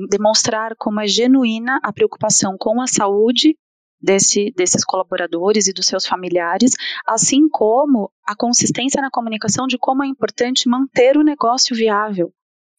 demonstrar 0.09 0.75
como 0.77 0.99
é 0.99 1.07
genuína 1.07 1.79
a 1.83 1.91
preocupação 1.91 2.55
com 2.59 2.81
a 2.81 2.87
saúde 2.87 3.55
desse, 4.01 4.51
desses 4.55 4.83
colaboradores 4.85 5.67
e 5.67 5.73
dos 5.73 5.85
seus 5.85 6.05
familiares, 6.05 6.71
assim 7.05 7.47
como 7.49 8.11
a 8.25 8.35
consistência 8.35 9.01
na 9.01 9.09
comunicação 9.09 9.67
de 9.67 9.77
como 9.77 10.03
é 10.03 10.07
importante 10.07 10.69
manter 10.69 11.17
o 11.17 11.23
negócio 11.23 11.75
viável. 11.75 12.31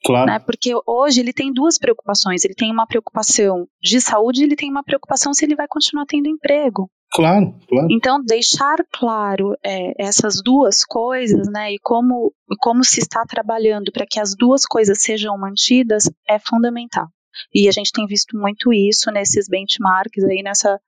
Claro. 0.04 0.26
Né? 0.26 0.38
Porque 0.38 0.72
hoje 0.87 1.20
ele 1.20 1.33
tem 1.33 1.52
duas 1.52 1.76
preocupações. 1.76 2.44
Ele 2.44 2.54
tem 2.54 2.70
uma 2.70 2.87
preocupação 2.87 3.66
de 3.83 4.00
saúde 4.00 4.42
e 4.42 4.44
ele 4.44 4.57
tem 4.57 4.70
uma 4.70 4.85
preocupação 4.85 5.35
se 5.35 5.44
ele 5.44 5.57
vai 5.57 5.66
continuar 5.66 6.07
tendo 6.07 6.28
emprego. 6.28 6.88
Claro, 7.12 7.54
claro. 7.66 7.88
Então, 7.90 8.22
deixar 8.22 8.76
claro 8.92 9.57
é, 9.64 9.94
essas 9.98 10.42
duas 10.42 10.85
coisas, 10.85 11.48
né, 11.48 11.72
e 11.72 11.78
como, 11.78 12.35
como 12.61 12.85
se 12.85 13.00
está 13.00 13.24
trabalhando 13.24 13.90
para 13.90 14.07
que 14.07 14.20
as 14.20 14.37
duas 14.37 14.66
coisas 14.66 15.00
sejam 15.00 15.37
mantidas 15.38 16.11
é 16.28 16.38
fundamental. 16.38 17.07
E 17.54 17.66
a 17.66 17.72
gente 17.72 17.92
tem 17.92 18.07
visto 18.07 18.37
muito 18.37 18.72
isso 18.72 19.11
nesses 19.11 19.48
benchmarks 19.48 20.22
aí, 20.24 20.42
nessa, 20.42 20.78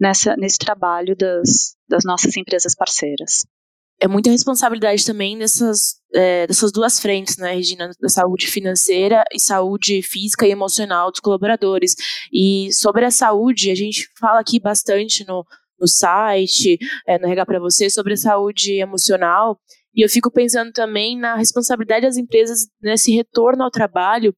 nessa, 0.00 0.34
nesse 0.36 0.58
trabalho 0.58 1.14
das, 1.14 1.76
das 1.88 2.04
nossas 2.04 2.36
empresas 2.36 2.74
parceiras. 2.74 3.46
é 4.02 4.08
muita 4.08 4.30
responsabilidade 4.30 5.04
também 5.04 5.36
nessas, 5.36 5.96
é, 6.14 6.46
dessas 6.46 6.72
duas 6.72 6.98
frentes, 6.98 7.36
né, 7.36 7.52
Regina? 7.54 7.90
Da 8.00 8.08
saúde 8.08 8.46
financeira 8.46 9.22
e 9.32 9.38
saúde 9.38 10.00
física 10.00 10.46
e 10.46 10.50
emocional 10.50 11.10
dos 11.10 11.20
colaboradores. 11.20 11.94
E 12.32 12.72
sobre 12.72 13.04
a 13.04 13.10
saúde, 13.10 13.70
a 13.70 13.74
gente 13.74 14.08
fala 14.18 14.40
aqui 14.40 14.58
bastante 14.58 15.26
no, 15.26 15.44
no 15.78 15.86
site, 15.86 16.78
é, 17.06 17.18
no 17.18 17.26
RH 17.26 17.44
para 17.44 17.60
você, 17.60 17.90
sobre 17.90 18.14
a 18.14 18.16
saúde 18.16 18.80
emocional. 18.80 19.60
E 19.94 20.02
eu 20.02 20.08
fico 20.08 20.30
pensando 20.30 20.72
também 20.72 21.18
na 21.18 21.34
responsabilidade 21.34 22.06
das 22.06 22.16
empresas 22.16 22.68
nesse 22.80 23.12
retorno 23.12 23.64
ao 23.64 23.70
trabalho 23.70 24.34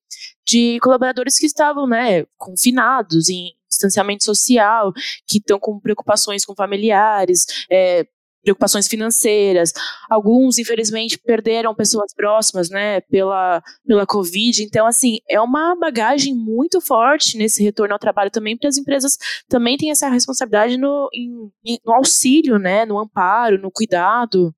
de 0.46 0.80
colaboradores 0.80 1.38
que 1.38 1.46
estavam, 1.46 1.86
né, 1.86 2.24
confinados 2.36 3.28
em 3.28 3.52
distanciamento 3.82 4.24
social, 4.24 4.92
que 5.26 5.38
estão 5.38 5.58
com 5.58 5.78
preocupações 5.80 6.44
com 6.44 6.54
familiares, 6.54 7.46
é, 7.70 8.06
preocupações 8.42 8.88
financeiras. 8.88 9.72
Alguns, 10.10 10.58
infelizmente, 10.58 11.18
perderam 11.18 11.74
pessoas 11.74 12.12
próximas, 12.14 12.68
né, 12.68 13.00
pela, 13.02 13.62
pela 13.86 14.06
Covid. 14.06 14.62
Então, 14.62 14.86
assim, 14.86 15.18
é 15.30 15.40
uma 15.40 15.76
bagagem 15.76 16.34
muito 16.34 16.80
forte 16.80 17.38
nesse 17.38 17.62
retorno 17.62 17.94
ao 17.94 18.00
trabalho 18.00 18.30
também, 18.30 18.56
porque 18.56 18.66
as 18.66 18.76
empresas 18.76 19.16
também 19.48 19.76
têm 19.76 19.90
essa 19.90 20.08
responsabilidade 20.08 20.76
no, 20.76 21.08
em, 21.14 21.78
no 21.84 21.92
auxílio, 21.94 22.58
né, 22.58 22.84
no 22.84 22.98
amparo, 22.98 23.60
no 23.60 23.70
cuidado. 23.70 24.52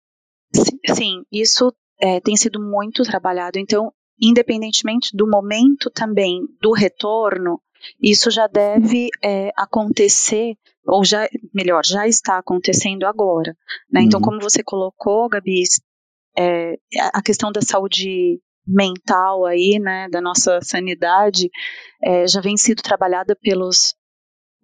Sim, 0.95 1.23
isso 1.31 1.73
é, 2.01 2.21
tem 2.21 2.37
sido 2.37 2.61
muito 2.61 3.03
trabalhado. 3.03 3.59
Então, 3.59 3.93
independentemente 4.21 5.11
do 5.15 5.29
momento 5.29 5.91
também 5.91 6.41
do 6.61 6.73
retorno, 6.73 7.61
isso 8.01 8.31
já 8.31 8.47
deve 8.47 9.09
é, 9.23 9.51
acontecer 9.57 10.57
ou 10.87 11.05
já, 11.05 11.29
melhor, 11.53 11.83
já 11.85 12.07
está 12.07 12.39
acontecendo 12.39 13.05
agora. 13.05 13.57
Né? 13.91 14.03
Então, 14.03 14.21
uhum. 14.21 14.25
Como 14.25 14.41
você 14.41 14.63
colocou, 14.63 15.29
Gabi, 15.29 15.63
é, 16.37 16.75
a 17.13 17.23
questão 17.23 17.51
da 17.51 17.63
saúde 17.63 18.41
mental 18.67 19.45
aí, 19.45 19.79
né, 19.79 20.09
da 20.09 20.21
nossa 20.21 20.59
sanidade, 20.63 21.51
é, 22.03 22.27
já 22.27 22.41
vem 22.41 22.57
sido 22.57 22.83
trabalhada 22.83 23.37
pelos, 23.41 23.95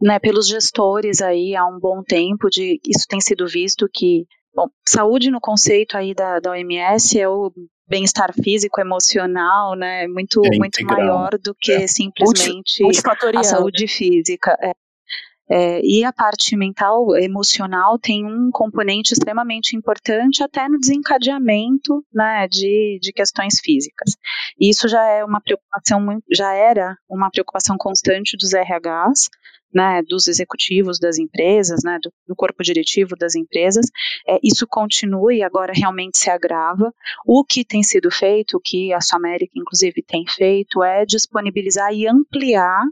né, 0.00 0.18
pelos 0.18 0.48
gestores 0.48 1.20
aí 1.20 1.54
há 1.54 1.66
um 1.66 1.78
bom 1.78 2.02
tempo, 2.02 2.48
de, 2.48 2.80
isso 2.86 3.06
tem 3.08 3.20
sido 3.20 3.46
visto 3.46 3.86
que, 3.92 4.26
bom, 4.54 4.68
saúde 4.86 5.30
no 5.30 5.40
conceito 5.40 5.96
aí 5.96 6.14
da, 6.14 6.40
da 6.40 6.52
OMS 6.52 7.18
é 7.18 7.28
o 7.28 7.52
bem-estar 7.90 8.32
físico, 8.32 8.80
emocional, 8.80 9.74
né, 9.74 10.06
muito, 10.06 10.40
é 10.44 10.56
muito 10.56 10.84
maior 10.84 11.30
do 11.42 11.54
que 11.54 11.72
é. 11.72 11.86
simplesmente 11.88 12.84
a 13.36 13.42
saúde 13.42 13.88
física. 13.88 14.56
É. 14.62 14.72
É, 15.52 15.80
e 15.82 16.04
a 16.04 16.12
parte 16.12 16.56
mental, 16.56 17.16
emocional, 17.16 17.98
tem 17.98 18.24
um 18.24 18.50
componente 18.52 19.12
extremamente 19.12 19.74
importante 19.74 20.44
até 20.44 20.68
no 20.68 20.78
desencadeamento 20.78 22.04
né, 22.14 22.46
de, 22.46 23.00
de 23.02 23.12
questões 23.12 23.58
físicas. 23.60 24.12
E 24.60 24.70
isso 24.70 24.86
já 24.86 25.04
é 25.04 25.24
uma 25.24 25.40
preocupação, 25.40 26.22
já 26.32 26.54
era 26.54 26.96
uma 27.08 27.28
preocupação 27.32 27.76
constante 27.76 28.36
dos 28.36 28.52
RHs, 28.52 29.28
né, 29.72 30.02
dos 30.02 30.28
executivos 30.28 30.98
das 30.98 31.18
empresas, 31.18 31.80
né, 31.84 31.98
do, 32.02 32.12
do 32.26 32.36
corpo 32.36 32.62
diretivo 32.62 33.16
das 33.16 33.34
empresas, 33.34 33.86
é, 34.26 34.38
isso 34.42 34.66
continua 34.66 35.34
e 35.34 35.42
agora 35.42 35.72
realmente 35.74 36.18
se 36.18 36.30
agrava. 36.30 36.92
O 37.26 37.44
que 37.44 37.64
tem 37.64 37.82
sido 37.82 38.10
feito, 38.10 38.56
o 38.56 38.60
que 38.60 38.92
a 38.92 38.98
América 39.14 39.52
inclusive 39.56 40.02
tem 40.02 40.24
feito, 40.28 40.82
é 40.82 41.04
disponibilizar 41.04 41.92
e 41.92 42.06
ampliar 42.06 42.84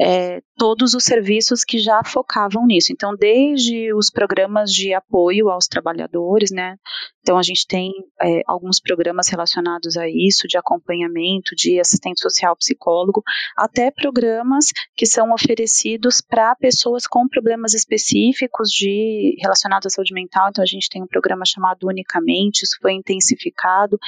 é, 0.00 0.40
todos 0.56 0.94
os 0.94 1.04
serviços 1.04 1.64
que 1.64 1.78
já 1.78 2.02
focavam 2.04 2.66
nisso. 2.66 2.92
Então, 2.92 3.14
desde 3.14 3.92
os 3.92 4.10
programas 4.10 4.72
de 4.72 4.94
apoio 4.94 5.48
aos 5.50 5.66
trabalhadores, 5.66 6.50
né? 6.50 6.76
Então, 7.20 7.38
a 7.38 7.42
gente 7.42 7.66
tem 7.66 7.92
é, 8.20 8.40
alguns 8.46 8.80
programas 8.80 9.28
relacionados 9.28 9.96
a 9.96 10.08
isso, 10.08 10.48
de 10.48 10.56
acompanhamento, 10.56 11.54
de 11.54 11.78
assistente 11.78 12.20
social, 12.20 12.56
psicólogo, 12.56 13.22
até 13.56 13.90
programas 13.90 14.66
que 14.96 15.06
são 15.06 15.32
oferecidos 15.32 16.20
para 16.20 16.54
pessoas 16.56 17.06
com 17.06 17.28
problemas 17.28 17.74
específicos 17.74 18.70
de 18.70 19.36
relacionados 19.40 19.86
à 19.86 19.90
saúde 19.90 20.14
mental. 20.14 20.48
Então, 20.48 20.62
a 20.62 20.66
gente 20.66 20.88
tem 20.88 21.02
um 21.02 21.06
programa 21.06 21.44
chamado 21.46 21.86
Unicamente, 21.86 22.62
isso 22.62 22.78
foi 22.80 22.94
intensificado. 22.94 23.98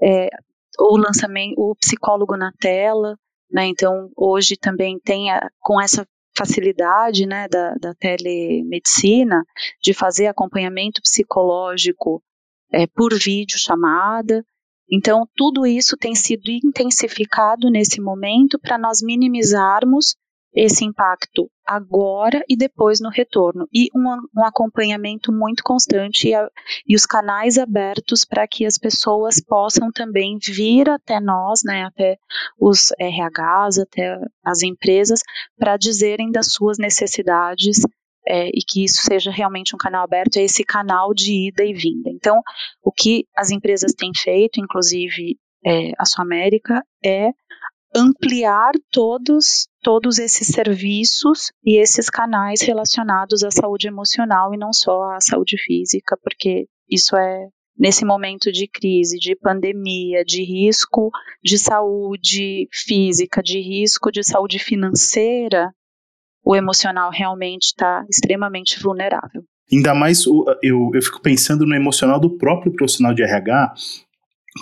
É, 0.00 0.28
o 0.78 0.96
lançamento, 0.96 1.54
o 1.58 1.74
psicólogo 1.76 2.36
na 2.36 2.52
tela, 2.60 3.16
né? 3.54 3.66
Então, 3.66 4.10
hoje 4.16 4.56
também 4.56 4.98
tem, 4.98 5.30
a, 5.30 5.48
com 5.60 5.80
essa 5.80 6.04
facilidade 6.36 7.24
né, 7.24 7.46
da, 7.48 7.74
da 7.74 7.94
telemedicina, 7.94 9.44
de 9.80 9.94
fazer 9.94 10.26
acompanhamento 10.26 11.00
psicológico 11.00 12.20
é, 12.72 12.88
por 12.88 13.14
vídeo 13.16 13.56
chamada. 13.56 14.44
Então, 14.90 15.28
tudo 15.36 15.64
isso 15.64 15.96
tem 15.96 16.16
sido 16.16 16.50
intensificado 16.50 17.70
nesse 17.70 18.00
momento 18.00 18.58
para 18.58 18.76
nós 18.76 19.00
minimizarmos 19.00 20.16
esse 20.54 20.84
impacto 20.84 21.50
agora 21.66 22.42
e 22.48 22.56
depois 22.56 23.00
no 23.00 23.08
retorno. 23.08 23.66
E 23.72 23.88
um, 23.94 24.16
um 24.36 24.44
acompanhamento 24.44 25.32
muito 25.32 25.62
constante 25.64 26.28
e, 26.28 26.34
a, 26.34 26.48
e 26.86 26.94
os 26.94 27.04
canais 27.04 27.58
abertos 27.58 28.24
para 28.24 28.46
que 28.46 28.64
as 28.64 28.78
pessoas 28.78 29.40
possam 29.40 29.90
também 29.90 30.38
vir 30.40 30.88
até 30.88 31.18
nós, 31.18 31.62
né, 31.64 31.84
até 31.84 32.16
os 32.58 32.92
RHs, 33.00 33.78
até 33.78 34.18
as 34.44 34.62
empresas, 34.62 35.20
para 35.58 35.76
dizerem 35.76 36.30
das 36.30 36.52
suas 36.52 36.78
necessidades 36.78 37.80
é, 38.26 38.48
e 38.48 38.60
que 38.66 38.84
isso 38.84 39.02
seja 39.02 39.30
realmente 39.30 39.74
um 39.74 39.78
canal 39.78 40.04
aberto, 40.04 40.36
é 40.36 40.42
esse 40.42 40.64
canal 40.64 41.12
de 41.12 41.48
ida 41.48 41.64
e 41.64 41.74
vinda. 41.74 42.10
Então, 42.10 42.40
o 42.82 42.90
que 42.90 43.26
as 43.36 43.50
empresas 43.50 43.92
têm 43.92 44.12
feito, 44.14 44.60
inclusive 44.60 45.36
é, 45.64 45.92
a 45.98 46.04
Sua 46.04 46.24
América, 46.24 46.82
é 47.04 47.30
ampliar 47.94 48.72
todos 48.90 49.68
todos 49.82 50.18
esses 50.18 50.48
serviços 50.48 51.52
e 51.62 51.78
esses 51.78 52.08
canais 52.08 52.62
relacionados 52.62 53.44
à 53.44 53.50
saúde 53.50 53.86
emocional 53.86 54.54
e 54.54 54.56
não 54.56 54.72
só 54.72 55.12
à 55.12 55.20
saúde 55.20 55.58
física, 55.58 56.16
porque 56.22 56.66
isso 56.88 57.14
é 57.16 57.48
nesse 57.78 58.04
momento 58.04 58.50
de 58.50 58.66
crise, 58.66 59.18
de 59.18 59.36
pandemia, 59.36 60.24
de 60.24 60.42
risco 60.42 61.10
de 61.42 61.58
saúde 61.58 62.66
física, 62.72 63.42
de 63.42 63.60
risco 63.60 64.10
de 64.10 64.22
saúde 64.22 64.58
financeira, 64.58 65.70
o 66.44 66.54
emocional 66.54 67.10
realmente 67.10 67.64
está 67.64 68.04
extremamente 68.08 68.80
vulnerável. 68.82 69.42
Ainda 69.72 69.94
mais 69.94 70.24
eu, 70.62 70.90
eu 70.92 71.02
fico 71.02 71.20
pensando 71.20 71.66
no 71.66 71.74
emocional 71.74 72.20
do 72.20 72.36
próprio 72.36 72.72
profissional 72.72 73.14
de 73.14 73.22
RH, 73.22 73.74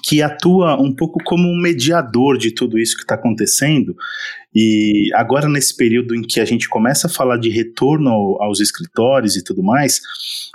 que 0.02 0.22
atua 0.22 0.80
um 0.80 0.94
pouco 0.94 1.22
como 1.24 1.48
um 1.48 1.60
mediador 1.60 2.38
de 2.38 2.50
tudo 2.50 2.78
isso 2.78 2.96
que 2.96 3.02
está 3.02 3.14
acontecendo. 3.14 3.94
E 4.54 5.10
agora, 5.14 5.48
nesse 5.48 5.76
período 5.76 6.14
em 6.14 6.22
que 6.22 6.40
a 6.40 6.44
gente 6.44 6.68
começa 6.68 7.06
a 7.06 7.10
falar 7.10 7.36
de 7.36 7.50
retorno 7.50 8.10
aos 8.40 8.60
escritórios 8.60 9.36
e 9.36 9.44
tudo 9.44 9.62
mais, 9.62 10.00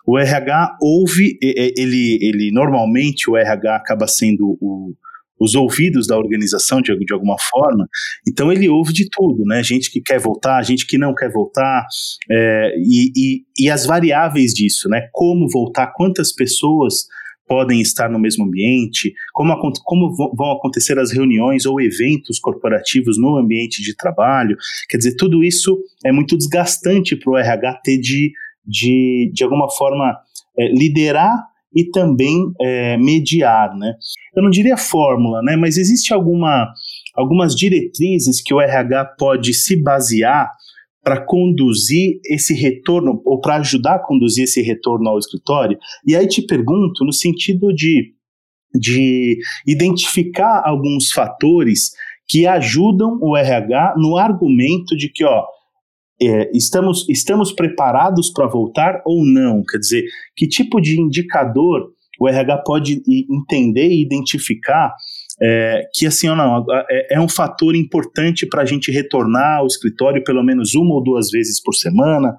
o 0.05 0.17
RH 0.17 0.77
ouve, 0.81 1.37
ele, 1.41 2.17
ele 2.21 2.51
normalmente 2.51 3.29
o 3.29 3.37
RH 3.37 3.75
acaba 3.75 4.07
sendo 4.07 4.57
o, 4.59 4.93
os 5.39 5.53
ouvidos 5.53 6.07
da 6.07 6.17
organização 6.17 6.81
de, 6.81 6.97
de 6.97 7.13
alguma 7.13 7.35
forma, 7.39 7.87
então 8.27 8.51
ele 8.51 8.67
ouve 8.67 8.91
de 8.91 9.07
tudo, 9.09 9.43
né? 9.45 9.63
Gente 9.63 9.91
que 9.91 10.01
quer 10.01 10.19
voltar, 10.19 10.63
gente 10.63 10.85
que 10.85 10.97
não 10.97 11.13
quer 11.13 11.31
voltar, 11.31 11.85
é, 12.31 12.73
e, 12.79 13.11
e, 13.15 13.65
e 13.65 13.69
as 13.69 13.85
variáveis 13.85 14.53
disso, 14.53 14.89
né? 14.89 15.09
Como 15.11 15.47
voltar, 15.49 15.93
quantas 15.95 16.33
pessoas 16.33 17.05
podem 17.47 17.81
estar 17.81 18.09
no 18.09 18.19
mesmo 18.19 18.45
ambiente, 18.45 19.13
como, 19.33 19.55
como 19.83 20.13
vão 20.35 20.51
acontecer 20.51 20.99
as 20.99 21.11
reuniões 21.11 21.65
ou 21.65 21.79
eventos 21.79 22.39
corporativos 22.39 23.17
no 23.17 23.37
ambiente 23.37 23.81
de 23.81 23.95
trabalho. 23.95 24.57
Quer 24.89 24.97
dizer, 24.97 25.15
tudo 25.15 25.43
isso 25.43 25.77
é 26.05 26.11
muito 26.11 26.37
desgastante 26.37 27.15
para 27.15 27.31
o 27.31 27.37
RH 27.37 27.73
ter 27.83 27.97
de, 27.97 28.33
de, 28.65 29.31
de 29.33 29.43
alguma 29.43 29.69
forma, 29.69 30.17
é, 30.57 30.67
liderar 30.69 31.45
e 31.75 31.85
também 31.91 32.51
é, 32.59 32.97
mediar, 32.97 33.75
né? 33.75 33.93
Eu 34.35 34.41
não 34.41 34.49
diria 34.49 34.77
fórmula, 34.77 35.41
né? 35.43 35.55
Mas 35.55 35.77
existe 35.77 36.13
alguma, 36.13 36.71
algumas 37.15 37.55
diretrizes 37.55 38.41
que 38.41 38.53
o 38.53 38.61
RH 38.61 39.05
pode 39.17 39.53
se 39.53 39.75
basear 39.81 40.49
para 41.07 41.23
conduzir 41.25 42.19
esse 42.25 42.53
retorno, 42.53 43.21
ou 43.23 43.39
para 43.39 43.55
ajudar 43.55 43.95
a 43.95 43.99
conduzir 43.99 44.43
esse 44.43 44.61
retorno 44.61 45.07
ao 45.07 45.17
escritório? 45.17 45.79
E 46.05 46.13
aí 46.13 46.27
te 46.27 46.41
pergunto, 46.41 47.05
no 47.05 47.13
sentido 47.13 47.73
de, 47.73 48.13
de 48.75 49.39
identificar 49.65 50.63
alguns 50.65 51.09
fatores 51.13 51.91
que 52.27 52.45
ajudam 52.45 53.17
o 53.21 53.37
RH 53.37 53.93
no 53.95 54.17
argumento 54.17 54.97
de 54.97 55.07
que, 55.07 55.23
ó, 55.23 55.45
é, 56.21 56.51
estamos, 56.53 57.07
estamos 57.07 57.53
preparados 57.53 58.29
para 58.29 58.45
voltar 58.45 59.01
ou 59.05 59.23
não? 59.23 59.63
Quer 59.63 59.77
dizer, 59.77 60.03
que 60.35 60.45
tipo 60.45 60.81
de 60.81 60.99
indicador 60.99 61.89
o 62.19 62.27
RH 62.27 62.63
pode 62.65 63.01
entender 63.31 63.87
e 63.87 64.01
identificar 64.01 64.93
é, 65.41 65.83
que 65.93 66.07
assim, 66.07 66.27
não, 66.27 66.65
é, 66.89 67.15
é 67.15 67.21
um 67.21 67.29
fator 67.29 67.75
importante 67.75 68.45
para 68.47 68.63
a 68.63 68.65
gente 68.65 68.91
retornar 68.91 69.59
ao 69.59 69.67
escritório 69.67 70.23
pelo 70.23 70.43
menos 70.43 70.73
uma 70.75 70.95
ou 70.95 71.03
duas 71.03 71.29
vezes 71.29 71.61
por 71.61 71.73
semana, 71.73 72.35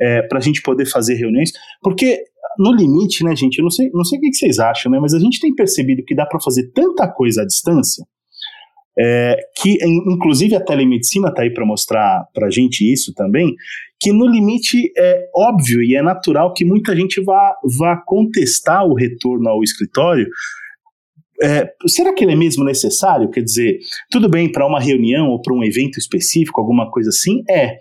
é, 0.00 0.22
para 0.22 0.38
a 0.38 0.42
gente 0.42 0.62
poder 0.62 0.86
fazer 0.86 1.14
reuniões, 1.14 1.52
porque 1.82 2.24
no 2.58 2.72
limite, 2.72 3.24
né, 3.24 3.34
gente, 3.36 3.58
eu 3.58 3.62
não 3.62 3.70
sei, 3.70 3.90
não 3.92 4.04
sei 4.04 4.18
o 4.18 4.20
que 4.20 4.32
vocês 4.32 4.58
acham, 4.58 4.90
né, 4.90 4.98
mas 5.00 5.14
a 5.14 5.18
gente 5.18 5.40
tem 5.40 5.54
percebido 5.54 6.04
que 6.04 6.14
dá 6.14 6.26
para 6.26 6.40
fazer 6.40 6.70
tanta 6.72 7.08
coisa 7.08 7.42
à 7.42 7.46
distância, 7.46 8.04
é, 8.98 9.36
que 9.56 9.78
inclusive 9.84 10.56
a 10.56 10.60
telemedicina 10.60 11.28
está 11.28 11.42
aí 11.42 11.54
para 11.54 11.64
mostrar 11.64 12.24
para 12.34 12.48
a 12.48 12.50
gente 12.50 12.80
isso 12.92 13.14
também, 13.14 13.54
que 14.00 14.12
no 14.12 14.26
limite 14.26 14.90
é 14.96 15.28
óbvio 15.36 15.82
e 15.82 15.94
é 15.94 16.02
natural 16.02 16.52
que 16.52 16.64
muita 16.64 16.96
gente 16.96 17.22
vá, 17.22 17.54
vá 17.78 17.96
contestar 18.04 18.84
o 18.84 18.94
retorno 18.94 19.48
ao 19.48 19.62
escritório. 19.62 20.26
É, 21.42 21.66
será 21.86 22.12
que 22.12 22.24
ele 22.24 22.32
é 22.32 22.36
mesmo 22.36 22.64
necessário? 22.64 23.30
Quer 23.30 23.42
dizer, 23.42 23.78
tudo 24.10 24.28
bem 24.28 24.50
para 24.50 24.66
uma 24.66 24.80
reunião 24.80 25.28
ou 25.28 25.40
para 25.40 25.54
um 25.54 25.64
evento 25.64 25.98
específico, 25.98 26.60
alguma 26.60 26.90
coisa 26.90 27.08
assim? 27.08 27.42
É 27.48 27.78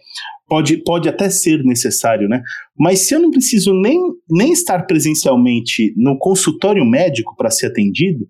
pode, 0.49 0.77
pode 0.77 1.07
até 1.07 1.29
ser 1.29 1.63
necessário, 1.63 2.27
né? 2.27 2.41
Mas 2.77 3.07
se 3.07 3.13
eu 3.13 3.19
não 3.19 3.29
preciso 3.29 3.73
nem, 3.73 3.97
nem 4.29 4.51
estar 4.51 4.85
presencialmente 4.87 5.93
no 5.95 6.17
consultório 6.17 6.83
médico 6.83 7.35
para 7.37 7.51
ser 7.51 7.67
atendido, 7.67 8.27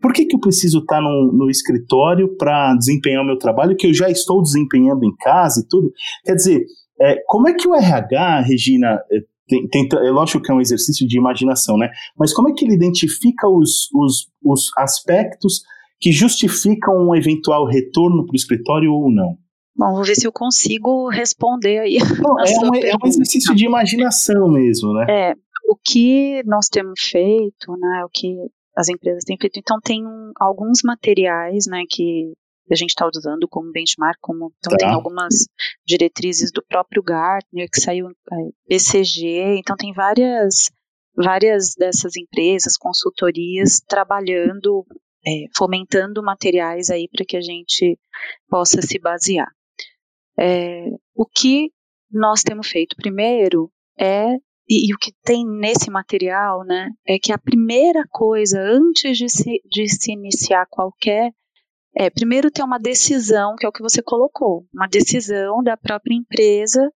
por 0.00 0.12
que, 0.12 0.24
que 0.24 0.34
eu 0.34 0.40
preciso 0.40 0.78
estar 0.78 1.00
no, 1.00 1.32
no 1.32 1.50
escritório 1.50 2.34
para 2.36 2.74
desempenhar 2.74 3.22
o 3.22 3.26
meu 3.26 3.36
trabalho 3.36 3.76
que 3.76 3.86
eu 3.86 3.94
já 3.94 4.08
estou 4.08 4.42
desempenhando 4.42 5.04
em 5.04 5.14
casa 5.20 5.60
e 5.60 5.68
tudo? 5.68 5.92
Quer 6.24 6.34
dizer, 6.34 6.64
é, 7.00 7.16
como 7.26 7.48
é 7.48 7.54
que 7.54 7.68
o 7.68 7.74
RH, 7.74 8.40
Regina, 8.40 8.98
é, 9.12 9.18
tem, 9.48 9.66
tem, 9.68 9.88
é 10.06 10.10
lógico 10.10 10.42
que 10.42 10.52
é 10.52 10.54
um 10.54 10.60
exercício 10.60 11.06
de 11.08 11.18
imaginação, 11.18 11.76
né? 11.76 11.90
Mas 12.16 12.32
como 12.32 12.48
é 12.48 12.52
que 12.52 12.64
ele 12.64 12.74
identifica 12.74 13.48
os, 13.48 13.88
os, 13.94 14.28
os 14.44 14.70
aspectos 14.76 15.62
que 16.00 16.12
justificam 16.12 16.94
um 17.08 17.14
eventual 17.14 17.66
retorno 17.66 18.24
para 18.24 18.34
o 18.34 18.36
escritório 18.36 18.92
ou 18.92 19.10
não? 19.10 19.36
Bom, 19.76 19.94
vou 19.94 20.04
ver 20.04 20.16
se 20.16 20.26
eu 20.26 20.32
consigo 20.32 21.08
responder 21.08 21.78
aí. 21.78 21.98
Bom, 22.20 22.34
é, 22.40 22.58
um, 22.58 22.74
é, 22.74 22.92
um, 23.02 23.06
exercício 23.06 23.54
de 23.54 23.64
imaginação 23.64 24.48
mesmo, 24.48 24.92
né? 24.92 25.06
É, 25.08 25.34
o 25.68 25.76
que 25.76 26.42
nós 26.44 26.68
temos 26.68 27.00
feito, 27.00 27.72
né, 27.78 28.04
o 28.04 28.08
que 28.12 28.34
as 28.76 28.88
empresas 28.88 29.22
têm 29.24 29.36
feito, 29.38 29.58
então 29.58 29.78
tem 29.82 30.04
um, 30.04 30.32
alguns 30.40 30.80
materiais, 30.84 31.66
né, 31.66 31.84
que 31.88 32.32
a 32.72 32.76
gente 32.76 32.90
está 32.90 33.06
usando 33.06 33.48
como 33.48 33.72
benchmark, 33.72 34.18
como, 34.20 34.52
então 34.58 34.76
tá. 34.76 34.78
tem 34.78 34.88
algumas 34.88 35.46
diretrizes 35.86 36.50
do 36.52 36.62
próprio 36.62 37.02
Gartner, 37.02 37.68
que 37.70 37.80
saiu 37.80 38.08
é, 38.08 38.36
BCG, 38.68 39.56
então 39.58 39.76
tem 39.76 39.92
várias, 39.92 40.70
várias 41.14 41.74
dessas 41.76 42.16
empresas, 42.16 42.76
consultorias, 42.76 43.80
trabalhando, 43.86 44.86
é, 45.26 45.46
fomentando 45.56 46.22
materiais 46.22 46.90
aí 46.90 47.08
para 47.08 47.24
que 47.24 47.36
a 47.36 47.40
gente 47.40 47.98
possa 48.48 48.82
se 48.82 48.98
basear. 48.98 49.48
É, 50.38 50.86
o 51.14 51.26
que 51.26 51.72
nós 52.10 52.42
temos 52.42 52.68
feito 52.68 52.96
primeiro 52.96 53.70
é 53.98 54.36
e, 54.68 54.90
e, 54.90 54.94
o 54.94 54.98
que 54.98 55.12
tem 55.24 55.46
nesse 55.46 55.90
material, 55.90 56.62
né, 56.62 56.90
é 57.06 57.18
que 57.18 57.32
a 57.32 57.38
primeira 57.38 58.04
coisa 58.10 58.60
antes 58.60 59.16
de 59.16 59.28
se, 59.28 59.62
de 59.64 59.88
se 59.88 60.12
iniciar 60.12 60.66
qualquer 60.68 61.32
é 61.98 62.08
primeiro 62.08 62.48
ter 62.48 62.62
uma 62.62 62.78
decisão, 62.78 63.56
que 63.56 63.66
é 63.66 63.68
o 63.68 63.72
que 63.72 63.82
você 63.82 64.00
colocou, 64.00 64.64
uma 64.72 64.86
decisão 64.86 65.60
da 65.64 65.76
própria 65.76 66.14
empresa 66.14 66.88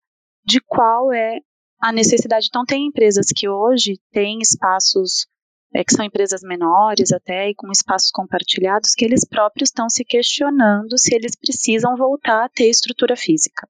de 0.45 0.61
qual 0.61 1.13
é 1.13 1.41
a 1.81 1.91
necessidade. 1.91 2.47
Então, 2.49 2.65
tem 2.65 2.87
empresas 2.87 3.27
que 3.35 3.49
hoje 3.49 4.01
têm 4.13 4.39
espaços 4.41 5.27
é, 5.75 5.83
que 5.83 5.93
são 5.93 6.05
empresas 6.05 6.43
menores 6.43 7.13
até 7.13 7.51
e 7.51 7.55
com 7.55 7.73
espaços 7.73 8.13
compartilhados, 8.13 8.95
que 8.95 9.05
eles 9.05 9.25
próprios 9.25 9.71
estão 9.71 9.91
se 9.91 10.05
questionando 10.05 10.97
se 10.97 11.13
eles 11.13 11.35
precisam 11.35 11.97
voltar 11.97 12.45
a 12.45 12.49
ter 12.49 12.69
estrutura 12.69 13.17
física. 13.17 13.67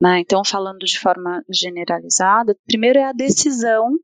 Né? 0.00 0.20
Então, 0.20 0.42
falando 0.42 0.78
de 0.78 0.98
forma 0.98 1.44
generalizada, 1.50 2.56
primeiro 2.66 2.98
é 2.98 3.04
a 3.04 3.12
decisão 3.12 3.98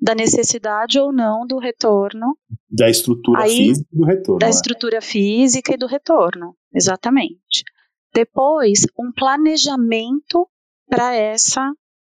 da 0.00 0.14
necessidade 0.14 0.98
ou 0.98 1.12
não 1.12 1.46
do 1.46 1.58
retorno. 1.58 2.36
Da 2.70 2.88
estrutura 2.88 3.42
Aí, 3.42 3.56
física 3.56 3.88
e 3.92 3.96
do 3.96 4.04
retorno. 4.04 4.38
Da 4.38 4.46
né? 4.46 4.50
estrutura 4.50 5.00
física 5.00 5.74
e 5.74 5.76
do 5.76 5.86
retorno, 5.86 6.56
exatamente. 6.72 7.64
Depois, 8.14 8.86
um 8.98 9.12
planejamento 9.12 10.48
para 10.88 11.14
essa 11.14 11.72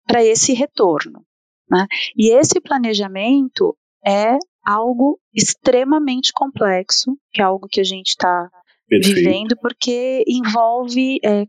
para 0.05 0.23
esse 0.23 0.53
retorno. 0.53 1.23
Né? 1.69 1.85
E 2.17 2.33
esse 2.33 2.59
planejamento 2.59 3.77
é 4.03 4.37
algo 4.65 5.19
extremamente 5.33 6.33
complexo, 6.33 7.15
que 7.31 7.41
é 7.41 7.45
algo 7.45 7.67
que 7.67 7.79
a 7.79 7.83
gente 7.83 8.09
está 8.09 8.49
vivendo, 8.89 9.55
porque 9.61 10.23
envolve 10.27 11.19
é, 11.23 11.45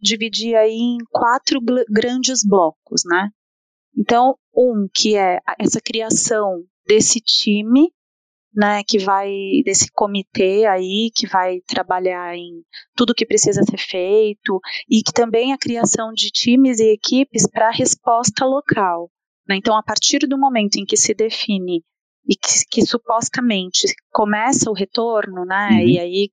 dividir 0.00 0.56
aí 0.56 0.72
em 0.72 0.98
quatro 1.10 1.60
grandes 1.90 2.42
blocos, 2.42 3.02
né? 3.04 3.30
Então, 3.96 4.36
um 4.56 4.88
que 4.92 5.16
é 5.16 5.38
essa 5.58 5.80
criação 5.80 6.64
desse 6.86 7.20
time, 7.20 7.92
né, 8.54 8.82
que 8.86 8.98
vai 8.98 9.30
desse 9.64 9.90
comitê 9.92 10.66
aí 10.66 11.10
que 11.14 11.26
vai 11.26 11.60
trabalhar 11.66 12.36
em 12.36 12.62
tudo 12.94 13.14
que 13.14 13.24
precisa 13.24 13.62
ser 13.62 13.78
feito 13.78 14.60
e 14.90 15.02
que 15.02 15.12
também 15.12 15.52
a 15.52 15.58
criação 15.58 16.12
de 16.12 16.30
times 16.30 16.78
e 16.78 16.92
equipes 16.92 17.48
para 17.50 17.70
resposta 17.70 18.44
local. 18.44 19.10
Né? 19.48 19.56
Então, 19.56 19.76
a 19.76 19.82
partir 19.82 20.20
do 20.20 20.38
momento 20.38 20.76
em 20.76 20.84
que 20.84 20.96
se 20.96 21.14
define 21.14 21.82
e 22.28 22.36
que, 22.36 22.48
que 22.70 22.86
supostamente 22.86 23.86
começa 24.10 24.70
o 24.70 24.74
retorno, 24.74 25.44
né? 25.44 25.70
Uhum. 25.72 25.88
E 25.88 25.98
aí 25.98 26.30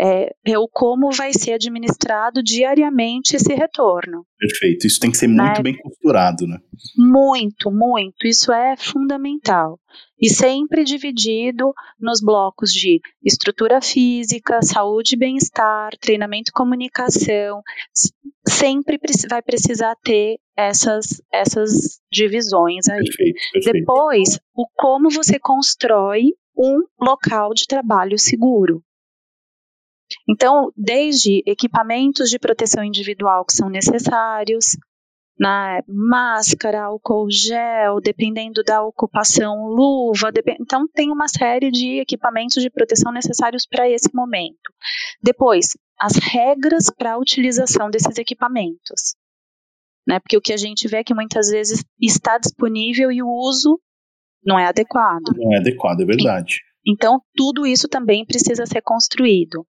é, 0.00 0.32
é, 0.46 0.56
o 0.56 0.68
como 0.68 1.10
vai 1.10 1.32
ser 1.32 1.54
administrado 1.54 2.40
diariamente 2.40 3.34
esse 3.34 3.52
retorno. 3.52 4.24
Perfeito. 4.38 4.86
Isso 4.86 5.00
tem 5.00 5.10
que 5.10 5.16
ser 5.16 5.26
muito 5.26 5.40
né? 5.40 5.62
bem 5.62 5.76
costurado, 5.76 6.46
né? 6.46 6.58
Muito, 6.96 7.68
muito. 7.72 8.24
Isso 8.24 8.52
é 8.52 8.76
fundamental. 8.76 9.76
E 10.20 10.28
sempre 10.28 10.84
dividido 10.84 11.72
nos 11.98 12.20
blocos 12.20 12.70
de 12.70 13.00
estrutura 13.24 13.80
física, 13.80 14.62
saúde 14.62 15.16
e 15.16 15.18
bem-estar, 15.18 15.90
treinamento 16.00 16.50
e 16.50 16.52
comunicação. 16.52 17.60
Sempre 18.46 19.00
vai 19.28 19.42
precisar 19.42 19.96
ter 20.04 20.38
essas, 20.56 21.20
essas 21.32 22.00
divisões 22.10 22.88
aí. 22.88 23.02
Perfeito, 23.04 23.40
perfeito. 23.52 23.78
Depois, 23.80 24.38
o 24.54 24.64
como 24.76 25.10
você 25.10 25.40
constrói 25.40 26.34
um 26.56 26.82
local 27.00 27.52
de 27.52 27.66
trabalho 27.66 28.18
seguro. 28.18 28.82
Então, 30.28 30.70
desde 30.76 31.42
equipamentos 31.46 32.28
de 32.28 32.38
proteção 32.38 32.84
individual 32.84 33.44
que 33.46 33.54
são 33.54 33.70
necessários, 33.70 34.76
né, 35.40 35.80
máscara, 35.86 36.82
álcool 36.82 37.30
gel, 37.30 38.00
dependendo 38.00 38.62
da 38.64 38.82
ocupação, 38.82 39.66
luva. 39.66 40.32
Dep 40.32 40.56
então, 40.60 40.86
tem 40.88 41.10
uma 41.10 41.28
série 41.28 41.70
de 41.70 42.00
equipamentos 42.00 42.62
de 42.62 42.68
proteção 42.68 43.12
necessários 43.12 43.64
para 43.64 43.88
esse 43.88 44.10
momento. 44.12 44.72
Depois, 45.22 45.68
as 45.98 46.16
regras 46.16 46.90
para 46.90 47.12
a 47.12 47.18
utilização 47.18 47.88
desses 47.88 48.18
equipamentos. 48.18 49.14
Né, 50.06 50.18
porque 50.20 50.36
o 50.36 50.40
que 50.40 50.52
a 50.52 50.56
gente 50.56 50.88
vê 50.88 50.98
é 50.98 51.04
que 51.04 51.14
muitas 51.14 51.48
vezes 51.48 51.84
está 52.00 52.38
disponível 52.38 53.12
e 53.12 53.22
o 53.22 53.28
uso 53.28 53.78
não 54.44 54.58
é 54.58 54.66
adequado. 54.66 55.36
Não 55.36 55.54
é 55.54 55.58
adequado, 55.58 56.00
é 56.00 56.06
verdade. 56.06 56.60
Então, 56.86 57.20
tudo 57.36 57.66
isso 57.66 57.86
também 57.86 58.24
precisa 58.24 58.64
ser 58.64 58.80
construído. 58.80 59.66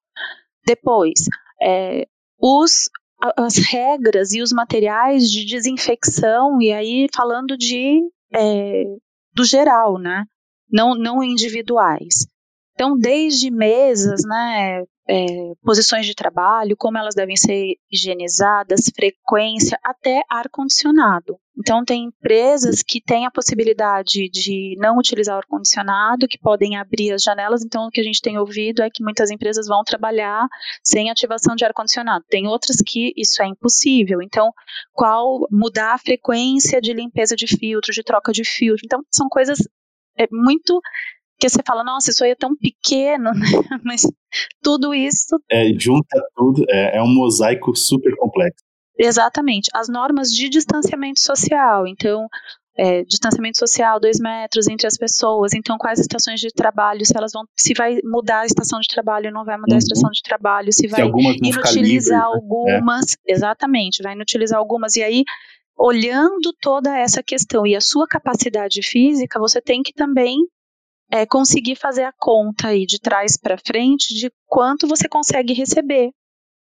Depois, 0.68 1.22
é, 1.64 2.06
os, 2.38 2.90
as 3.38 3.56
regras 3.56 4.34
e 4.34 4.42
os 4.42 4.52
materiais 4.52 5.32
de 5.32 5.46
desinfecção, 5.46 6.62
e 6.62 6.74
aí 6.74 7.08
falando 7.16 7.58
de 7.58 8.02
é, 8.36 8.84
do 9.34 9.46
geral, 9.46 9.98
né? 9.98 10.26
Não, 10.70 10.94
não 10.94 11.24
individuais. 11.24 12.28
Então, 12.74 12.98
desde 12.98 13.50
mesas, 13.50 14.22
né, 14.26 14.84
é, 15.10 15.54
posições 15.64 16.06
de 16.06 16.14
trabalho, 16.14 16.76
como 16.78 16.98
elas 16.98 17.16
devem 17.16 17.36
ser 17.38 17.76
higienizadas, 17.92 18.92
frequência, 18.94 19.80
até 19.84 20.22
ar-condicionado. 20.30 21.38
Então, 21.58 21.84
tem 21.84 22.06
empresas 22.06 22.84
que 22.84 23.02
têm 23.02 23.26
a 23.26 23.32
possibilidade 23.32 24.30
de 24.30 24.76
não 24.78 24.98
utilizar 24.98 25.38
ar-condicionado, 25.38 26.28
que 26.28 26.38
podem 26.38 26.76
abrir 26.76 27.14
as 27.14 27.24
janelas. 27.24 27.64
Então, 27.64 27.88
o 27.88 27.90
que 27.90 28.02
a 28.02 28.04
gente 28.04 28.22
tem 28.22 28.38
ouvido 28.38 28.84
é 28.84 28.90
que 28.94 29.04
muitas 29.04 29.32
empresas 29.32 29.66
vão 29.66 29.84
trabalhar 29.84 30.46
sem 30.84 31.10
ativação 31.10 31.56
de 31.56 31.66
ar-condicionado. 31.66 32.26
Tem 32.30 32.46
outras 32.46 32.78
que 32.86 33.12
isso 33.18 33.42
é 33.42 33.48
impossível. 33.48 34.22
Então, 34.22 34.52
qual 34.94 35.48
mudar 35.50 35.94
a 35.94 35.98
frequência 35.98 36.80
de 36.80 36.94
limpeza 36.94 37.36
de 37.36 37.48
filtro, 37.48 37.92
de 37.92 38.04
troca 38.04 38.32
de 38.32 38.44
filtro. 38.44 38.84
Então, 38.86 39.02
são 39.10 39.28
coisas 39.28 39.58
é, 40.18 40.28
muito 40.32 40.82
que 41.40 41.50
você 41.50 41.62
fala, 41.66 41.84
nossa, 41.84 42.12
isso 42.12 42.24
aí 42.24 42.32
é 42.32 42.36
tão 42.36 42.56
pequeno, 42.56 43.32
né? 43.34 43.80
Mas 43.84 44.02
tudo 44.62 44.94
isso. 44.94 45.40
É, 45.50 45.66
junta 45.80 46.22
tudo, 46.36 46.64
é, 46.70 46.98
é 46.98 47.02
um 47.02 47.14
mosaico 47.14 47.76
super 47.76 48.16
complexo. 48.18 48.64
Exatamente. 48.98 49.70
As 49.74 49.88
normas 49.88 50.30
de 50.30 50.50
distanciamento 50.50 51.20
social. 51.22 51.86
Então, 51.88 52.28
é, 52.78 53.04
distanciamento 53.04 53.58
social, 53.58 54.00
dois 54.00 54.20
metros 54.20 54.68
entre 54.68 54.86
as 54.86 54.98
pessoas, 54.98 55.54
então 55.54 55.78
quais 55.78 56.00
estações 56.00 56.40
de 56.40 56.50
trabalho, 56.50 57.04
se 57.04 57.18
elas 57.18 57.32
vão, 57.34 57.44
se 57.56 57.74
vai 57.74 57.98
mudar 58.04 58.42
a 58.42 58.46
estação 58.46 58.80
de 58.80 58.88
trabalho, 58.88 59.32
não 59.32 59.44
vai 59.44 59.58
mudar 59.58 59.72
uhum. 59.72 59.78
a 59.78 59.80
estação 59.80 60.10
de 60.12 60.22
trabalho, 60.22 60.72
se 60.72 60.88
vai 60.88 61.02
se 61.02 61.08
inutilizar 61.08 61.82
livres, 61.84 62.12
algumas, 62.12 63.06
né? 63.06 63.16
exatamente, 63.34 64.04
vai 64.04 64.14
inutilizar 64.14 64.60
algumas, 64.60 64.96
e 64.96 65.02
aí, 65.02 65.24
olhando 65.76 66.54
toda 66.62 66.96
essa 66.96 67.24
questão 67.24 67.66
e 67.66 67.76
a 67.76 67.82
sua 67.82 68.08
capacidade 68.08 68.84
física, 68.84 69.40
você 69.40 69.60
tem 69.60 69.82
que 69.82 69.94
também 69.94 70.38
é, 71.12 71.26
conseguir 71.26 71.76
fazer 71.76 72.04
a 72.04 72.14
conta 72.18 72.70
aí 72.70 72.86
de 72.86 73.00
trás 73.00 73.38
para 73.38 73.58
frente 73.58 74.14
de 74.14 74.32
quanto 74.46 74.88
você 74.88 75.08
consegue 75.08 75.54
receber 75.54 76.12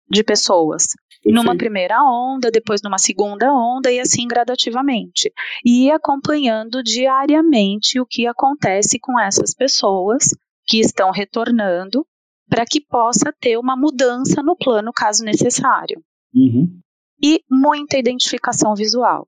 de 0.10 0.24
pessoas. 0.24 0.88
Perfeito. 1.24 1.36
Numa 1.36 1.58
primeira 1.58 2.04
onda, 2.04 2.52
depois 2.52 2.82
numa 2.82 2.98
segunda 2.98 3.52
onda 3.52 3.92
e 3.92 4.00
assim 4.00 4.28
gradativamente. 4.28 5.32
E 5.64 5.90
acompanhando 5.90 6.84
diariamente 6.84 8.00
o 8.00 8.06
que 8.06 8.28
acontece 8.28 9.00
com 9.00 9.20
essas 9.20 9.54
pessoas 9.54 10.26
que 10.68 10.80
estão 10.80 11.12
retornando 11.12 12.06
para 12.48 12.66
que 12.66 12.80
possa 12.80 13.34
ter 13.40 13.58
uma 13.58 13.76
mudança 13.76 14.44
no 14.44 14.56
plano 14.56 14.92
caso 14.94 15.24
necessário. 15.24 16.04
Uhum. 16.34 16.80
E 17.22 17.42
muita 17.50 17.98
identificação 17.98 18.76
visual. 18.76 19.28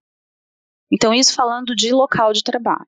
Então, 0.92 1.14
isso 1.14 1.34
falando 1.34 1.76
de 1.76 1.92
local 1.92 2.32
de 2.32 2.44
trabalho. 2.44 2.86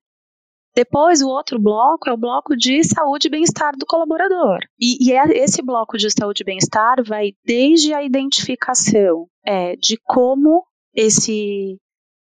Depois, 0.74 1.20
o 1.20 1.28
outro 1.28 1.58
bloco 1.58 2.08
é 2.08 2.12
o 2.12 2.16
bloco 2.16 2.56
de 2.56 2.82
saúde 2.84 3.26
e 3.26 3.30
bem-estar 3.30 3.76
do 3.76 3.86
colaborador. 3.86 4.58
E, 4.78 5.08
e 5.08 5.12
é, 5.12 5.38
esse 5.38 5.62
bloco 5.62 5.98
de 5.98 6.08
saúde 6.10 6.42
e 6.42 6.44
bem-estar 6.44 7.02
vai 7.04 7.32
desde 7.44 7.92
a 7.92 8.02
identificação 8.02 9.26
é, 9.44 9.74
de 9.76 9.98
como 10.04 10.64
esse, 10.94 11.76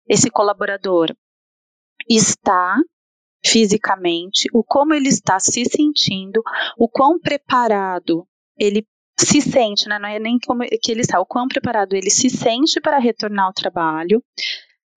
esse 0.08 0.30
colaborador 0.30 1.16
está 2.10 2.76
fisicamente, 3.46 4.50
o 4.54 4.64
como 4.64 4.94
ele 4.94 5.10
está 5.10 5.40
se 5.40 5.64
sentindo, 5.66 6.42
o 6.78 6.90
quão 6.90 7.20
preparado 7.20 8.28
ele 8.58 8.86
se 9.18 9.42
sente, 9.42 9.88
né? 9.88 10.00
não 10.00 10.10
é 10.10 10.20
nem 10.20 10.38
como 10.40 10.64
que 10.82 10.92
ele 10.92 11.02
está, 11.02 11.20
o 11.20 11.26
quão 11.26 11.48
preparado 11.48 11.94
ele 11.94 12.10
se 12.10 12.30
sente 12.30 12.80
para 12.82 13.00
retornar 13.00 13.46
ao 13.46 13.54
trabalho, 13.54 14.24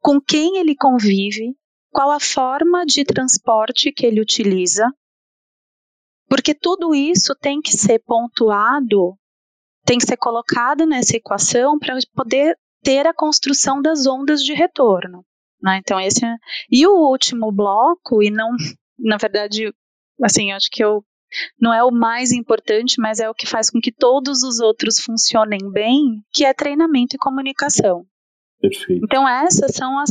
com 0.00 0.20
quem 0.20 0.58
ele 0.58 0.74
convive, 0.74 1.54
qual 1.92 2.10
a 2.10 2.18
forma 2.18 2.84
de 2.86 3.04
transporte 3.04 3.92
que 3.92 4.06
ele 4.06 4.20
utiliza, 4.20 4.90
porque 6.28 6.54
tudo 6.54 6.94
isso 6.94 7.34
tem 7.38 7.60
que 7.60 7.72
ser 7.72 7.98
pontuado, 7.98 9.14
tem 9.84 9.98
que 9.98 10.06
ser 10.06 10.16
colocado 10.16 10.86
nessa 10.86 11.16
equação 11.16 11.78
para 11.78 11.94
poder 12.14 12.56
ter 12.82 13.06
a 13.06 13.14
construção 13.14 13.82
das 13.82 14.06
ondas 14.06 14.42
de 14.42 14.54
retorno. 14.54 15.24
Né? 15.62 15.78
Então 15.78 16.00
esse 16.00 16.24
é... 16.24 16.34
e 16.70 16.86
o 16.86 16.94
último 16.94 17.52
bloco 17.52 18.22
e 18.22 18.30
não, 18.30 18.50
na 18.98 19.18
verdade, 19.18 19.72
assim, 20.22 20.50
acho 20.50 20.68
que 20.70 20.82
eu 20.82 21.04
não 21.60 21.72
é 21.72 21.82
o 21.82 21.90
mais 21.90 22.32
importante, 22.32 22.96
mas 22.98 23.18
é 23.20 23.28
o 23.28 23.34
que 23.34 23.46
faz 23.46 23.70
com 23.70 23.80
que 23.80 23.92
todos 23.92 24.42
os 24.42 24.60
outros 24.60 24.98
funcionem 24.98 25.70
bem, 25.70 26.22
que 26.32 26.44
é 26.44 26.52
treinamento 26.52 27.16
e 27.16 27.18
comunicação. 27.18 28.06
Perfeito. 28.60 29.04
Então 29.04 29.28
essas 29.28 29.74
são 29.74 29.98
as 29.98 30.10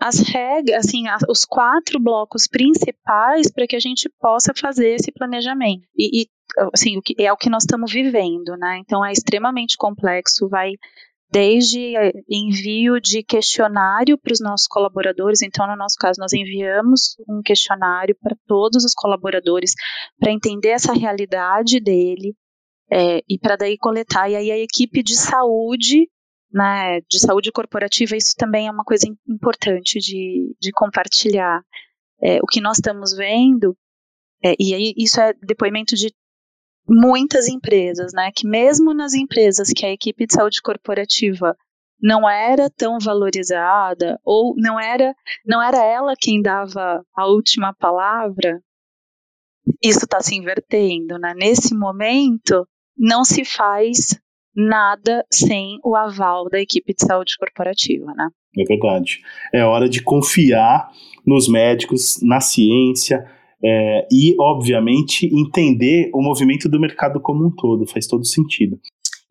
as 0.00 0.20
regras, 0.20 0.86
assim, 0.86 1.04
os 1.28 1.44
quatro 1.44 2.00
blocos 2.00 2.46
principais 2.46 3.50
para 3.50 3.66
que 3.66 3.76
a 3.76 3.80
gente 3.80 4.08
possa 4.20 4.52
fazer 4.54 4.94
esse 4.94 5.10
planejamento. 5.10 5.82
E, 5.96 6.22
e 6.22 6.26
assim, 6.72 7.00
é 7.18 7.32
o 7.32 7.36
que 7.36 7.50
nós 7.50 7.64
estamos 7.64 7.92
vivendo, 7.92 8.56
né? 8.56 8.78
Então 8.78 9.04
é 9.04 9.12
extremamente 9.12 9.76
complexo, 9.76 10.48
vai 10.48 10.72
desde 11.30 11.96
é, 11.96 12.12
envio 12.28 13.00
de 13.00 13.22
questionário 13.22 14.16
para 14.16 14.32
os 14.32 14.40
nossos 14.40 14.66
colaboradores. 14.66 15.42
Então, 15.42 15.66
no 15.66 15.76
nosso 15.76 15.96
caso, 15.98 16.20
nós 16.20 16.32
enviamos 16.32 17.16
um 17.28 17.42
questionário 17.42 18.16
para 18.20 18.36
todos 18.46 18.84
os 18.84 18.94
colaboradores 18.94 19.72
para 20.18 20.32
entender 20.32 20.68
essa 20.68 20.92
realidade 20.92 21.80
dele 21.80 22.34
é, 22.90 23.20
e 23.28 23.38
para 23.38 23.56
daí 23.56 23.76
coletar. 23.76 24.30
E 24.30 24.36
aí 24.36 24.50
a 24.50 24.58
equipe 24.58 25.02
de 25.02 25.16
saúde 25.16 26.08
né, 26.52 27.00
de 27.02 27.18
saúde 27.20 27.52
corporativa, 27.52 28.16
isso 28.16 28.34
também 28.36 28.68
é 28.68 28.70
uma 28.70 28.84
coisa 28.84 29.06
importante 29.28 29.98
de, 29.98 30.54
de 30.60 30.72
compartilhar. 30.72 31.62
É, 32.20 32.38
o 32.42 32.46
que 32.46 32.60
nós 32.60 32.78
estamos 32.78 33.12
vendo, 33.12 33.76
é, 34.42 34.54
e 34.58 34.74
aí 34.74 34.94
isso 34.96 35.20
é 35.20 35.32
depoimento 35.42 35.94
de 35.94 36.12
muitas 36.88 37.46
empresas, 37.46 38.12
né, 38.12 38.30
que 38.34 38.46
mesmo 38.46 38.94
nas 38.94 39.14
empresas 39.14 39.70
que 39.70 39.84
a 39.84 39.92
equipe 39.92 40.26
de 40.26 40.34
saúde 40.34 40.60
corporativa 40.62 41.56
não 42.00 42.28
era 42.28 42.70
tão 42.70 42.98
valorizada 42.98 44.18
ou 44.24 44.54
não 44.56 44.78
era 44.78 45.14
não 45.44 45.60
era 45.60 45.84
ela 45.84 46.14
quem 46.16 46.40
dava 46.40 47.04
a 47.14 47.26
última 47.26 47.74
palavra, 47.74 48.62
isso 49.82 50.04
está 50.04 50.20
se 50.20 50.34
invertendo, 50.34 51.18
né? 51.18 51.34
Nesse 51.34 51.74
momento 51.74 52.66
não 52.96 53.24
se 53.24 53.44
faz 53.44 54.18
nada 54.58 55.24
sem 55.32 55.78
o 55.84 55.94
aval 55.94 56.50
da 56.50 56.60
equipe 56.60 56.92
de 56.92 57.06
saúde 57.06 57.36
corporativa, 57.38 58.12
né? 58.14 58.28
É 58.58 58.64
verdade. 58.64 59.20
É 59.54 59.64
hora 59.64 59.88
de 59.88 60.02
confiar 60.02 60.90
nos 61.24 61.48
médicos, 61.48 62.18
na 62.22 62.40
ciência 62.40 63.24
é, 63.64 64.08
e, 64.10 64.34
obviamente, 64.40 65.26
entender 65.26 66.10
o 66.12 66.20
movimento 66.20 66.68
do 66.68 66.80
mercado 66.80 67.20
como 67.20 67.46
um 67.46 67.50
todo. 67.50 67.86
Faz 67.86 68.08
todo 68.08 68.26
sentido. 68.26 68.80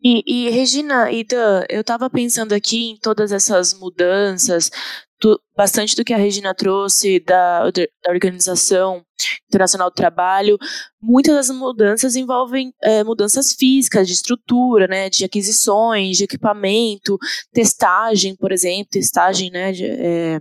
E, 0.02 0.22
e 0.26 0.50
Regina 0.50 1.10
e 1.10 1.24
Dan, 1.24 1.64
eu 1.68 1.80
estava 1.80 2.08
pensando 2.08 2.52
aqui 2.52 2.90
em 2.90 2.96
todas 2.96 3.32
essas 3.32 3.78
mudanças, 3.78 4.70
tu, 5.18 5.40
bastante 5.56 5.96
do 5.96 6.04
que 6.04 6.14
a 6.14 6.16
Regina 6.16 6.54
trouxe 6.54 7.20
da, 7.20 7.70
da 7.70 7.86
Organização 8.08 9.02
Internacional 9.48 9.90
do 9.90 9.94
Trabalho. 9.94 10.58
Muitas 11.00 11.34
das 11.34 11.56
mudanças 11.56 12.16
envolvem 12.16 12.72
é, 12.82 13.02
mudanças 13.02 13.52
físicas, 13.52 14.06
de 14.06 14.14
estrutura, 14.14 14.86
né, 14.86 15.10
de 15.10 15.24
aquisições, 15.24 16.16
de 16.16 16.24
equipamento, 16.24 17.18
testagem, 17.52 18.36
por 18.36 18.52
exemplo, 18.52 18.88
testagem 18.90 19.50
né, 19.50 19.72
de, 19.72 19.84
é, 19.84 20.40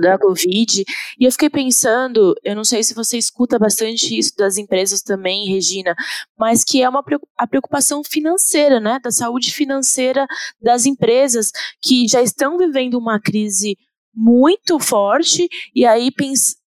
da 0.00 0.18
Covid. 0.18 0.84
E 1.18 1.24
eu 1.24 1.32
fiquei 1.32 1.50
pensando, 1.50 2.34
eu 2.42 2.54
não 2.54 2.64
sei 2.64 2.82
se 2.82 2.94
você 2.94 3.18
escuta 3.18 3.58
bastante 3.58 4.16
isso 4.18 4.32
das 4.36 4.56
empresas 4.56 5.02
também, 5.02 5.48
Regina, 5.48 5.94
mas 6.38 6.64
que 6.64 6.82
é 6.82 6.88
uma 6.88 7.04
a 7.38 7.46
preocupação 7.46 8.02
financeira, 8.04 8.80
né, 8.80 8.98
da 9.02 9.10
saúde 9.10 9.52
financeira 9.52 10.26
das 10.60 10.86
empresas 10.86 11.50
que 11.82 12.06
já 12.08 12.22
estão 12.22 12.58
vivendo 12.58 12.94
uma 12.94 13.20
crise 13.20 13.76
muito 14.14 14.78
forte 14.78 15.48
e 15.74 15.84
aí 15.84 16.10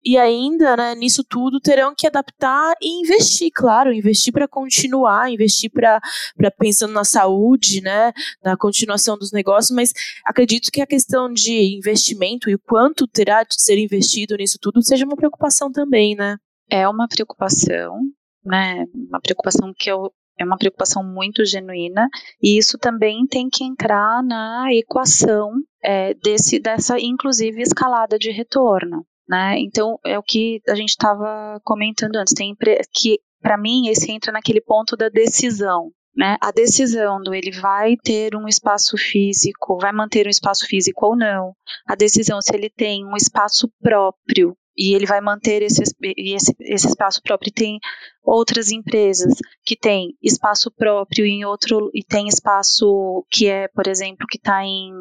e 0.04 0.18
ainda 0.18 0.78
né, 0.78 0.96
nisso 0.96 1.24
tudo 1.24 1.60
terão 1.60 1.94
que 1.94 2.08
adaptar 2.08 2.74
e 2.82 3.02
investir, 3.02 3.50
claro, 3.54 3.94
investir 3.94 4.32
para 4.32 4.48
continuar, 4.48 5.30
investir 5.30 5.70
para 5.70 6.00
pensando 6.58 6.94
na 6.94 7.04
saúde, 7.04 7.82
né, 7.82 8.14
na 8.44 8.56
continuação 8.56 9.18
dos 9.18 9.32
negócios, 9.32 9.76
mas 9.76 9.92
acredito 10.26 10.72
que 10.72 10.82
a 10.82 10.88
questão 10.88 11.32
de 11.32 11.76
investimento 11.76 12.50
e 12.50 12.56
o 12.56 12.60
quanto 12.60 13.06
terá 13.06 13.44
de 13.44 13.62
ser 13.62 13.78
investido 13.78 14.38
nisso 14.38 14.58
tudo 14.62 14.82
seja 14.82 15.06
uma 15.06 15.16
preocupação 15.16 15.72
também, 15.72 16.16
né? 16.16 16.38
É 16.70 16.88
uma 16.88 17.08
preocupação, 17.08 18.00
né, 18.46 18.86
uma 18.94 19.20
preocupação 19.20 19.74
que 19.78 19.92
eu 19.92 20.12
é 20.40 20.46
uma 20.46 20.58
preocupação 20.58 21.04
muito 21.04 21.44
genuína 21.44 22.08
e 22.42 22.58
isso 22.58 22.78
também 22.78 23.26
tem 23.26 23.50
que 23.50 23.64
entrar 23.64 24.24
na 24.24 24.68
equação 24.72 25.52
é, 25.84 26.14
desse, 26.14 26.60
dessa, 26.60 27.00
inclusive, 27.00 27.62
escalada 27.62 28.18
de 28.18 28.32
retorno. 28.32 29.06
Né? 29.28 29.60
Então, 29.60 30.00
é 30.06 30.18
o 30.18 30.24
que 30.24 30.62
a 30.68 30.76
gente 30.76 30.90
estava 30.90 31.60
comentando 31.64 32.16
antes, 32.16 32.34
tem 32.34 32.56
que, 32.94 33.20
para 33.42 33.58
mim, 33.58 33.90
esse 33.90 34.12
entra 34.12 34.32
naquele 34.32 34.62
ponto 34.62 34.96
da 34.96 35.10
decisão. 35.10 35.92
Né? 36.16 36.36
A 36.42 36.52
decisão 36.52 37.22
do 37.22 37.34
ele 37.34 37.52
vai 37.52 37.96
ter 38.04 38.36
um 38.36 38.48
espaço 38.48 38.98
físico, 38.98 39.78
vai 39.80 39.92
manter 39.92 40.26
um 40.26 40.32
espaço 40.32 40.66
físico 40.66 41.06
ou 41.06 41.16
não. 41.16 41.54
A 41.86 41.94
decisão 41.94 42.42
se 42.42 42.56
ele 42.56 42.72
tem 42.72 43.06
um 43.06 43.16
espaço 43.16 43.70
próprio 43.80 44.58
e 44.76 44.96
ele 44.96 45.06
vai 45.06 45.22
manter 45.22 45.62
esse, 45.62 45.84
esse, 46.18 46.56
esse 46.60 46.88
espaço 46.88 47.22
próprio. 47.22 47.50
E 47.50 47.54
tem 47.54 47.80
outras 48.24 48.72
empresas 48.72 49.36
que 49.64 49.76
têm 49.76 50.16
espaço 50.22 50.72
próprio 50.72 51.26
em 51.26 51.46
outro 51.46 51.92
e 51.94 52.04
tem 52.04 52.28
espaço 52.28 53.24
que 53.30 53.48
é, 53.48 53.68
por 53.68 53.88
exemplo, 53.88 54.26
que 54.28 54.38
está 54.38 54.64
em 54.64 54.92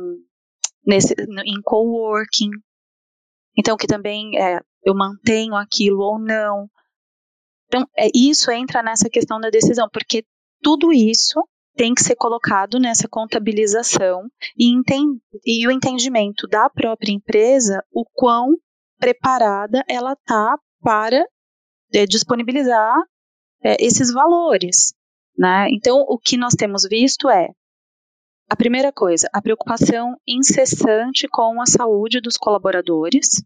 nesse 0.86 1.14
em 1.44 1.60
coworking. 1.62 2.50
Então 3.58 3.76
que 3.76 3.86
também 3.86 4.38
é, 4.38 4.60
eu 4.84 4.94
mantenho 4.94 5.54
aquilo 5.54 6.00
ou 6.00 6.18
não. 6.18 6.68
Então 7.66 7.86
é, 7.96 8.08
isso 8.14 8.50
entra 8.50 8.82
nessa 8.82 9.08
questão 9.10 9.40
da 9.40 9.50
decisão, 9.50 9.88
porque 9.92 10.24
tudo 10.62 10.92
isso 10.92 11.42
tem 11.74 11.92
que 11.92 12.02
ser 12.02 12.16
colocado 12.16 12.78
nessa 12.78 13.06
contabilização 13.06 14.22
e, 14.58 14.72
e 15.44 15.68
o 15.68 15.70
entendimento 15.70 16.46
da 16.48 16.70
própria 16.70 17.12
empresa 17.12 17.84
o 17.92 18.04
quão 18.14 18.56
preparada 18.98 19.84
ela 19.86 20.14
está 20.14 20.58
para 20.80 21.22
é, 21.92 22.06
disponibilizar 22.06 22.96
é, 23.62 23.76
esses 23.84 24.10
valores. 24.12 24.94
Né? 25.36 25.68
Então, 25.70 25.98
o 26.08 26.18
que 26.18 26.36
nós 26.36 26.54
temos 26.54 26.86
visto 26.88 27.28
é 27.28 27.50
a 28.48 28.56
primeira 28.56 28.92
coisa, 28.92 29.28
a 29.32 29.42
preocupação 29.42 30.16
incessante 30.26 31.26
com 31.28 31.60
a 31.60 31.66
saúde 31.66 32.20
dos 32.20 32.36
colaboradores, 32.36 33.42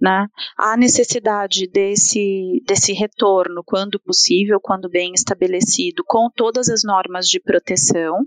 Né? 0.00 0.26
Há 0.58 0.76
necessidade 0.76 1.68
desse, 1.68 2.60
desse 2.66 2.92
retorno, 2.92 3.62
quando 3.64 4.00
possível, 4.00 4.58
quando 4.60 4.90
bem 4.90 5.12
estabelecido, 5.14 6.02
com 6.04 6.28
todas 6.34 6.68
as 6.68 6.82
normas 6.82 7.26
de 7.26 7.40
proteção 7.40 8.26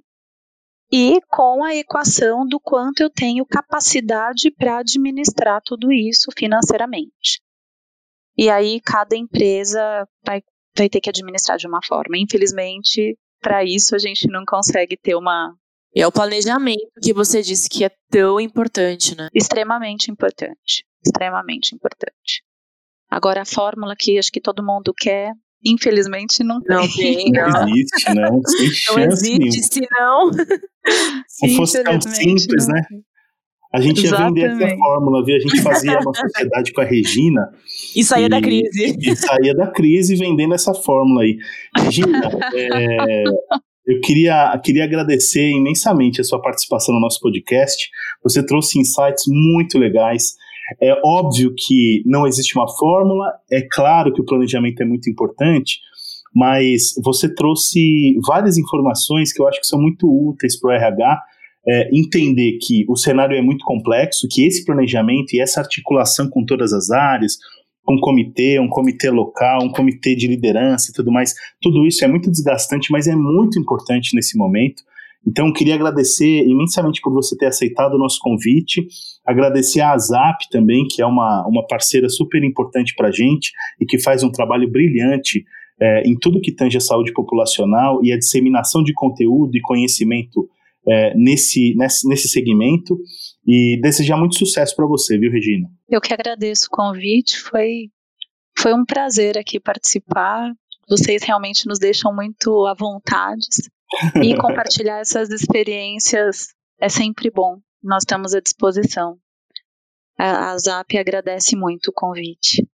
e 0.92 1.20
com 1.28 1.64
a 1.64 1.76
equação 1.76 2.48
do 2.48 2.60
quanto 2.60 3.02
eu 3.02 3.10
tenho 3.10 3.46
capacidade 3.46 4.50
para 4.52 4.80
administrar 4.80 5.62
tudo 5.64 5.92
isso 5.92 6.32
financeiramente. 6.36 7.42
E 8.38 8.50
aí 8.50 8.80
cada 8.80 9.18
empresa 9.18 10.08
vai, 10.26 10.42
vai 10.76 10.88
ter 10.90 11.02
que 11.02 11.10
administrar 11.10 11.58
de 11.58 11.68
uma 11.68 11.82
forma. 11.86 12.18
Infelizmente, 12.18 13.18
para 13.42 13.64
isso 13.66 13.94
a 13.96 14.00
gente 14.00 14.28
não 14.32 14.44
consegue 14.48 14.96
ter 14.96 15.16
uma. 15.16 15.54
E 15.98 16.02
é 16.02 16.06
o 16.06 16.12
planejamento 16.12 16.92
que 17.02 17.12
você 17.12 17.42
disse 17.42 17.68
que 17.68 17.84
é 17.84 17.90
tão 18.12 18.40
importante, 18.40 19.18
né? 19.18 19.30
Extremamente 19.34 20.12
importante. 20.12 20.86
Extremamente 21.04 21.74
importante. 21.74 22.44
Agora, 23.10 23.42
a 23.42 23.46
fórmula 23.46 23.96
que 23.98 24.20
acho 24.20 24.32
que 24.32 24.40
todo 24.40 24.64
mundo 24.64 24.94
quer, 24.96 25.32
infelizmente, 25.66 26.44
não 26.44 26.62
tem. 26.62 26.76
Não 26.78 26.88
tem, 26.88 27.32
Não 27.32 27.50
não. 27.50 27.68
existe, 27.70 28.14
não. 28.14 28.42
Sem 28.46 28.96
Não 28.96 29.08
nenhuma. 29.08 29.48
existe, 29.48 29.74
se 29.74 29.88
não. 29.92 30.32
Se 31.28 31.56
fosse 31.56 31.84
tão 31.84 32.00
simples, 32.02 32.68
não 32.68 32.76
né? 32.76 32.82
A 33.74 33.82
gente 33.82 34.06
ia 34.06 34.16
vender 34.16 34.42
essa 34.44 34.52
Exatamente. 34.56 34.78
fórmula, 34.80 35.26
viu? 35.26 35.36
A 35.36 35.40
gente 35.40 35.62
fazia 35.62 36.00
uma 36.00 36.14
sociedade 36.14 36.72
com 36.74 36.82
a 36.82 36.86
Regina 36.86 37.52
E 37.96 38.04
saía 38.04 38.30
da 38.30 38.38
E- 38.38 38.42
crise. 38.42 38.96
e 39.00 39.16
saía 39.16 39.54
da 39.56 39.68
crise 39.72 40.16
vendendo 40.16 40.54
essa 40.54 40.74
fórmula 40.74 41.24
aí. 41.24 41.38
Regina, 41.76 42.22
é, 42.56 43.24
eu 43.88 44.02
queria, 44.02 44.60
queria 44.64 44.84
agradecer 44.84 45.50
imensamente 45.50 46.20
a 46.20 46.24
sua 46.24 46.42
participação 46.42 46.94
no 46.94 47.00
nosso 47.00 47.22
podcast. 47.22 47.90
Você 48.22 48.46
trouxe 48.46 48.78
insights 48.78 49.24
muito 49.28 49.80
legais. 49.80 50.36
É 50.82 50.94
óbvio 51.06 51.54
que 51.58 52.04
não 52.06 52.28
existe 52.28 52.58
uma 52.58 52.68
fórmula, 52.68 53.32
é 53.50 53.62
claro 53.62 54.14
que 54.14 54.20
o 54.20 54.26
planejamento 54.26 54.82
é 54.82 54.86
muito 54.86 55.10
importante, 55.10 55.80
mas 56.36 56.94
você 57.02 57.34
trouxe 57.34 58.20
várias 58.28 58.58
informações 58.58 59.32
que 59.32 59.42
eu 59.42 59.48
acho 59.48 59.62
que 59.62 59.68
são 59.68 59.80
muito 59.80 60.06
úteis 60.06 60.60
para 60.60 60.70
o 60.70 60.74
RH 60.74 61.22
é, 61.68 61.90
entender 61.94 62.58
que 62.62 62.86
o 62.88 62.96
cenário 62.96 63.36
é 63.36 63.42
muito 63.42 63.66
complexo, 63.66 64.28
que 64.30 64.46
esse 64.46 64.64
planejamento 64.66 65.34
e 65.34 65.42
essa 65.42 65.60
articulação 65.60 66.30
com 66.30 66.46
todas 66.46 66.72
as 66.72 66.90
áreas, 66.90 67.38
um 67.90 68.00
comitê, 68.00 68.60
um 68.60 68.68
comitê 68.68 69.10
local, 69.10 69.64
um 69.64 69.72
comitê 69.72 70.16
de 70.16 70.28
liderança 70.28 70.92
e 70.92 70.94
tudo 70.94 71.12
mais, 71.12 71.34
tudo 71.62 71.86
isso 71.86 72.04
é 72.04 72.08
muito 72.08 72.30
desgastante, 72.30 72.92
mas 72.92 73.08
é 73.08 73.16
muito 73.16 73.60
importante 73.60 74.16
nesse 74.16 74.38
momento. 74.38 74.84
Então, 75.26 75.52
queria 75.52 75.76
agradecer 75.76 76.46
imensamente 76.46 77.02
por 77.02 77.12
você 77.12 77.36
ter 77.36 77.48
aceitado 77.48 77.96
o 77.96 77.98
nosso 77.98 78.18
convite, 78.22 78.88
agradecer 79.26 79.82
a 79.82 79.98
Zap 79.98 80.38
também, 80.50 80.86
que 80.88 81.02
é 81.02 81.06
uma, 81.06 81.46
uma 81.48 81.66
parceira 81.68 82.08
super 82.08 82.44
importante 82.44 82.94
para 82.96 83.10
a 83.10 83.12
gente 83.12 83.52
e 83.80 83.86
que 83.86 84.00
faz 84.00 84.24
um 84.24 84.32
trabalho 84.32 84.70
brilhante 84.70 85.44
é, 85.80 86.04
em 86.08 86.18
tudo 86.18 86.42
que 86.42 86.52
tange 86.52 86.78
a 86.78 86.82
saúde 86.82 87.12
populacional 87.12 88.00
e 88.04 88.12
a 88.12 88.18
disseminação 88.18 88.84
de 88.84 88.94
conteúdo 88.94 89.56
e 89.56 89.62
conhecimento 89.62 90.48
é, 90.88 91.14
nesse, 91.16 91.76
nesse, 91.76 92.08
nesse 92.08 92.30
segmento. 92.30 92.98
E 93.46 93.80
desejar 93.82 94.18
muito 94.18 94.38
sucesso 94.38 94.76
para 94.76 94.86
você, 94.86 95.18
viu, 95.18 95.32
Regina? 95.32 95.70
Eu 95.90 96.02
que 96.02 96.14
agradeço 96.14 96.68
o 96.68 96.76
convite, 96.76 97.40
foi, 97.40 97.90
foi 98.58 98.74
um 98.74 98.86
prazer 98.86 99.38
aqui 99.38 99.60
participar. 99.60 100.52
Vocês 100.90 101.24
realmente 101.24 101.68
nos 101.68 101.80
deixam 101.80 102.14
muito 102.14 102.66
à 102.66 102.74
vontade 102.74 103.48
e 104.24 104.36
compartilhar 104.36 105.00
essas 105.00 105.30
experiências 105.30 106.48
é 106.80 106.90
sempre 106.90 107.30
bom. 107.30 107.60
Nós 107.82 108.04
estamos 108.04 108.34
à 108.34 108.42
disposição. 108.42 109.18
A, 110.18 110.52
a 110.52 110.58
Zap 110.58 110.98
agradece 110.98 111.56
muito 111.56 111.88
o 111.88 111.94
convite. 111.94 112.68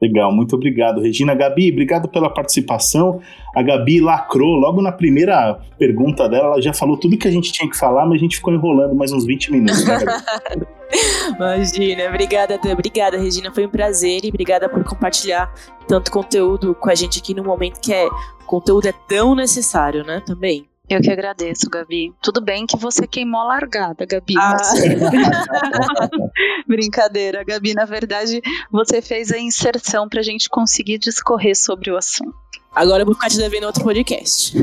Legal, 0.00 0.32
muito 0.32 0.56
obrigado, 0.56 1.00
Regina. 1.00 1.34
Gabi, 1.34 1.70
obrigado 1.70 2.08
pela 2.08 2.30
participação. 2.30 3.20
A 3.54 3.62
Gabi 3.62 4.00
lacrou 4.00 4.56
logo 4.56 4.80
na 4.80 4.90
primeira 4.90 5.60
pergunta 5.78 6.26
dela, 6.26 6.46
ela 6.54 6.62
já 6.62 6.72
falou 6.72 6.96
tudo 6.96 7.18
que 7.18 7.28
a 7.28 7.30
gente 7.30 7.52
tinha 7.52 7.68
que 7.68 7.76
falar, 7.76 8.06
mas 8.06 8.14
a 8.14 8.20
gente 8.20 8.36
ficou 8.36 8.54
enrolando 8.54 8.94
mais 8.94 9.12
uns 9.12 9.26
20 9.26 9.52
minutos, 9.52 9.84
né? 9.84 9.98
Imagina, 11.36 12.08
obrigada. 12.08 12.58
Obrigada, 12.72 13.18
Regina. 13.18 13.52
Foi 13.52 13.66
um 13.66 13.70
prazer 13.70 14.24
e 14.24 14.28
obrigada 14.28 14.68
por 14.68 14.82
compartilhar 14.84 15.52
tanto 15.86 16.10
conteúdo 16.10 16.74
com 16.74 16.90
a 16.90 16.94
gente 16.94 17.20
aqui 17.20 17.34
no 17.34 17.44
momento 17.44 17.80
que 17.80 17.92
é 17.92 18.08
conteúdo 18.46 18.88
é 18.88 18.92
tão 19.06 19.34
necessário, 19.34 20.04
né? 20.04 20.22
Também. 20.24 20.66
Eu 20.90 21.00
que 21.00 21.10
agradeço, 21.10 21.70
Gabi. 21.70 22.12
Tudo 22.20 22.40
bem 22.40 22.66
que 22.66 22.76
você 22.76 23.06
queimou 23.06 23.42
a 23.42 23.44
largada, 23.44 24.04
Gabi. 24.04 24.34
Ah. 24.36 24.56
Brincadeira, 26.66 27.44
Gabi. 27.44 27.74
Na 27.74 27.84
verdade, 27.84 28.42
você 28.72 29.00
fez 29.00 29.30
a 29.30 29.38
inserção 29.38 30.08
para 30.08 30.18
a 30.18 30.24
gente 30.24 30.50
conseguir 30.50 30.98
discorrer 30.98 31.56
sobre 31.56 31.92
o 31.92 31.96
assunto. 31.96 32.34
Agora 32.74 33.02
eu 33.02 33.06
vou 33.06 33.14
ficar 33.14 33.28
te 33.28 33.36
devendo 33.36 33.66
outro 33.66 33.84
podcast. 33.84 34.52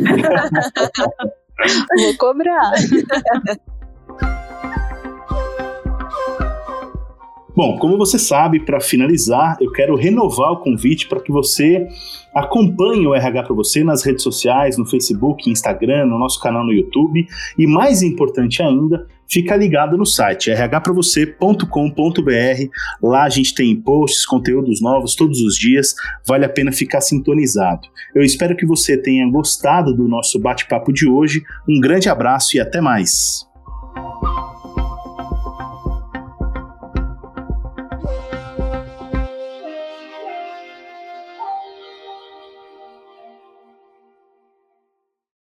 Vou 1.98 2.16
cobrar. 2.18 2.74
Bom, 7.58 7.76
como 7.80 7.98
você 7.98 8.20
sabe, 8.20 8.60
para 8.60 8.80
finalizar, 8.80 9.58
eu 9.60 9.72
quero 9.72 9.96
renovar 9.96 10.52
o 10.52 10.58
convite 10.58 11.08
para 11.08 11.20
que 11.20 11.32
você 11.32 11.88
acompanhe 12.32 13.08
o 13.08 13.16
RH 13.16 13.42
para 13.42 13.56
você 13.56 13.84
nas 13.84 14.06
redes 14.06 14.22
sociais, 14.22 14.78
no 14.78 14.86
Facebook, 14.86 15.50
Instagram, 15.50 16.06
no 16.06 16.20
nosso 16.20 16.40
canal 16.40 16.64
no 16.64 16.72
YouTube 16.72 17.28
e 17.58 17.66
mais 17.66 18.04
importante 18.04 18.62
ainda, 18.62 19.08
fica 19.28 19.56
ligado 19.56 19.98
no 19.98 20.06
site 20.06 20.52
rhpravocê.com.br. 20.52 22.70
Lá 23.02 23.24
a 23.24 23.30
gente 23.30 23.56
tem 23.56 23.76
posts, 23.76 24.24
conteúdos 24.24 24.80
novos 24.80 25.16
todos 25.16 25.42
os 25.42 25.58
dias, 25.58 25.96
vale 26.28 26.46
a 26.46 26.50
pena 26.50 26.72
ficar 26.72 27.02
sintonizado. 27.02 27.88
Eu 28.14 28.22
espero 28.22 28.56
que 28.56 28.68
você 28.68 28.96
tenha 28.96 29.28
gostado 29.32 29.96
do 29.96 30.08
nosso 30.08 30.40
bate-papo 30.40 30.94
de 30.94 31.10
hoje. 31.10 31.42
Um 31.68 31.80
grande 31.80 32.08
abraço 32.08 32.56
e 32.56 32.60
até 32.60 32.80
mais. 32.80 33.47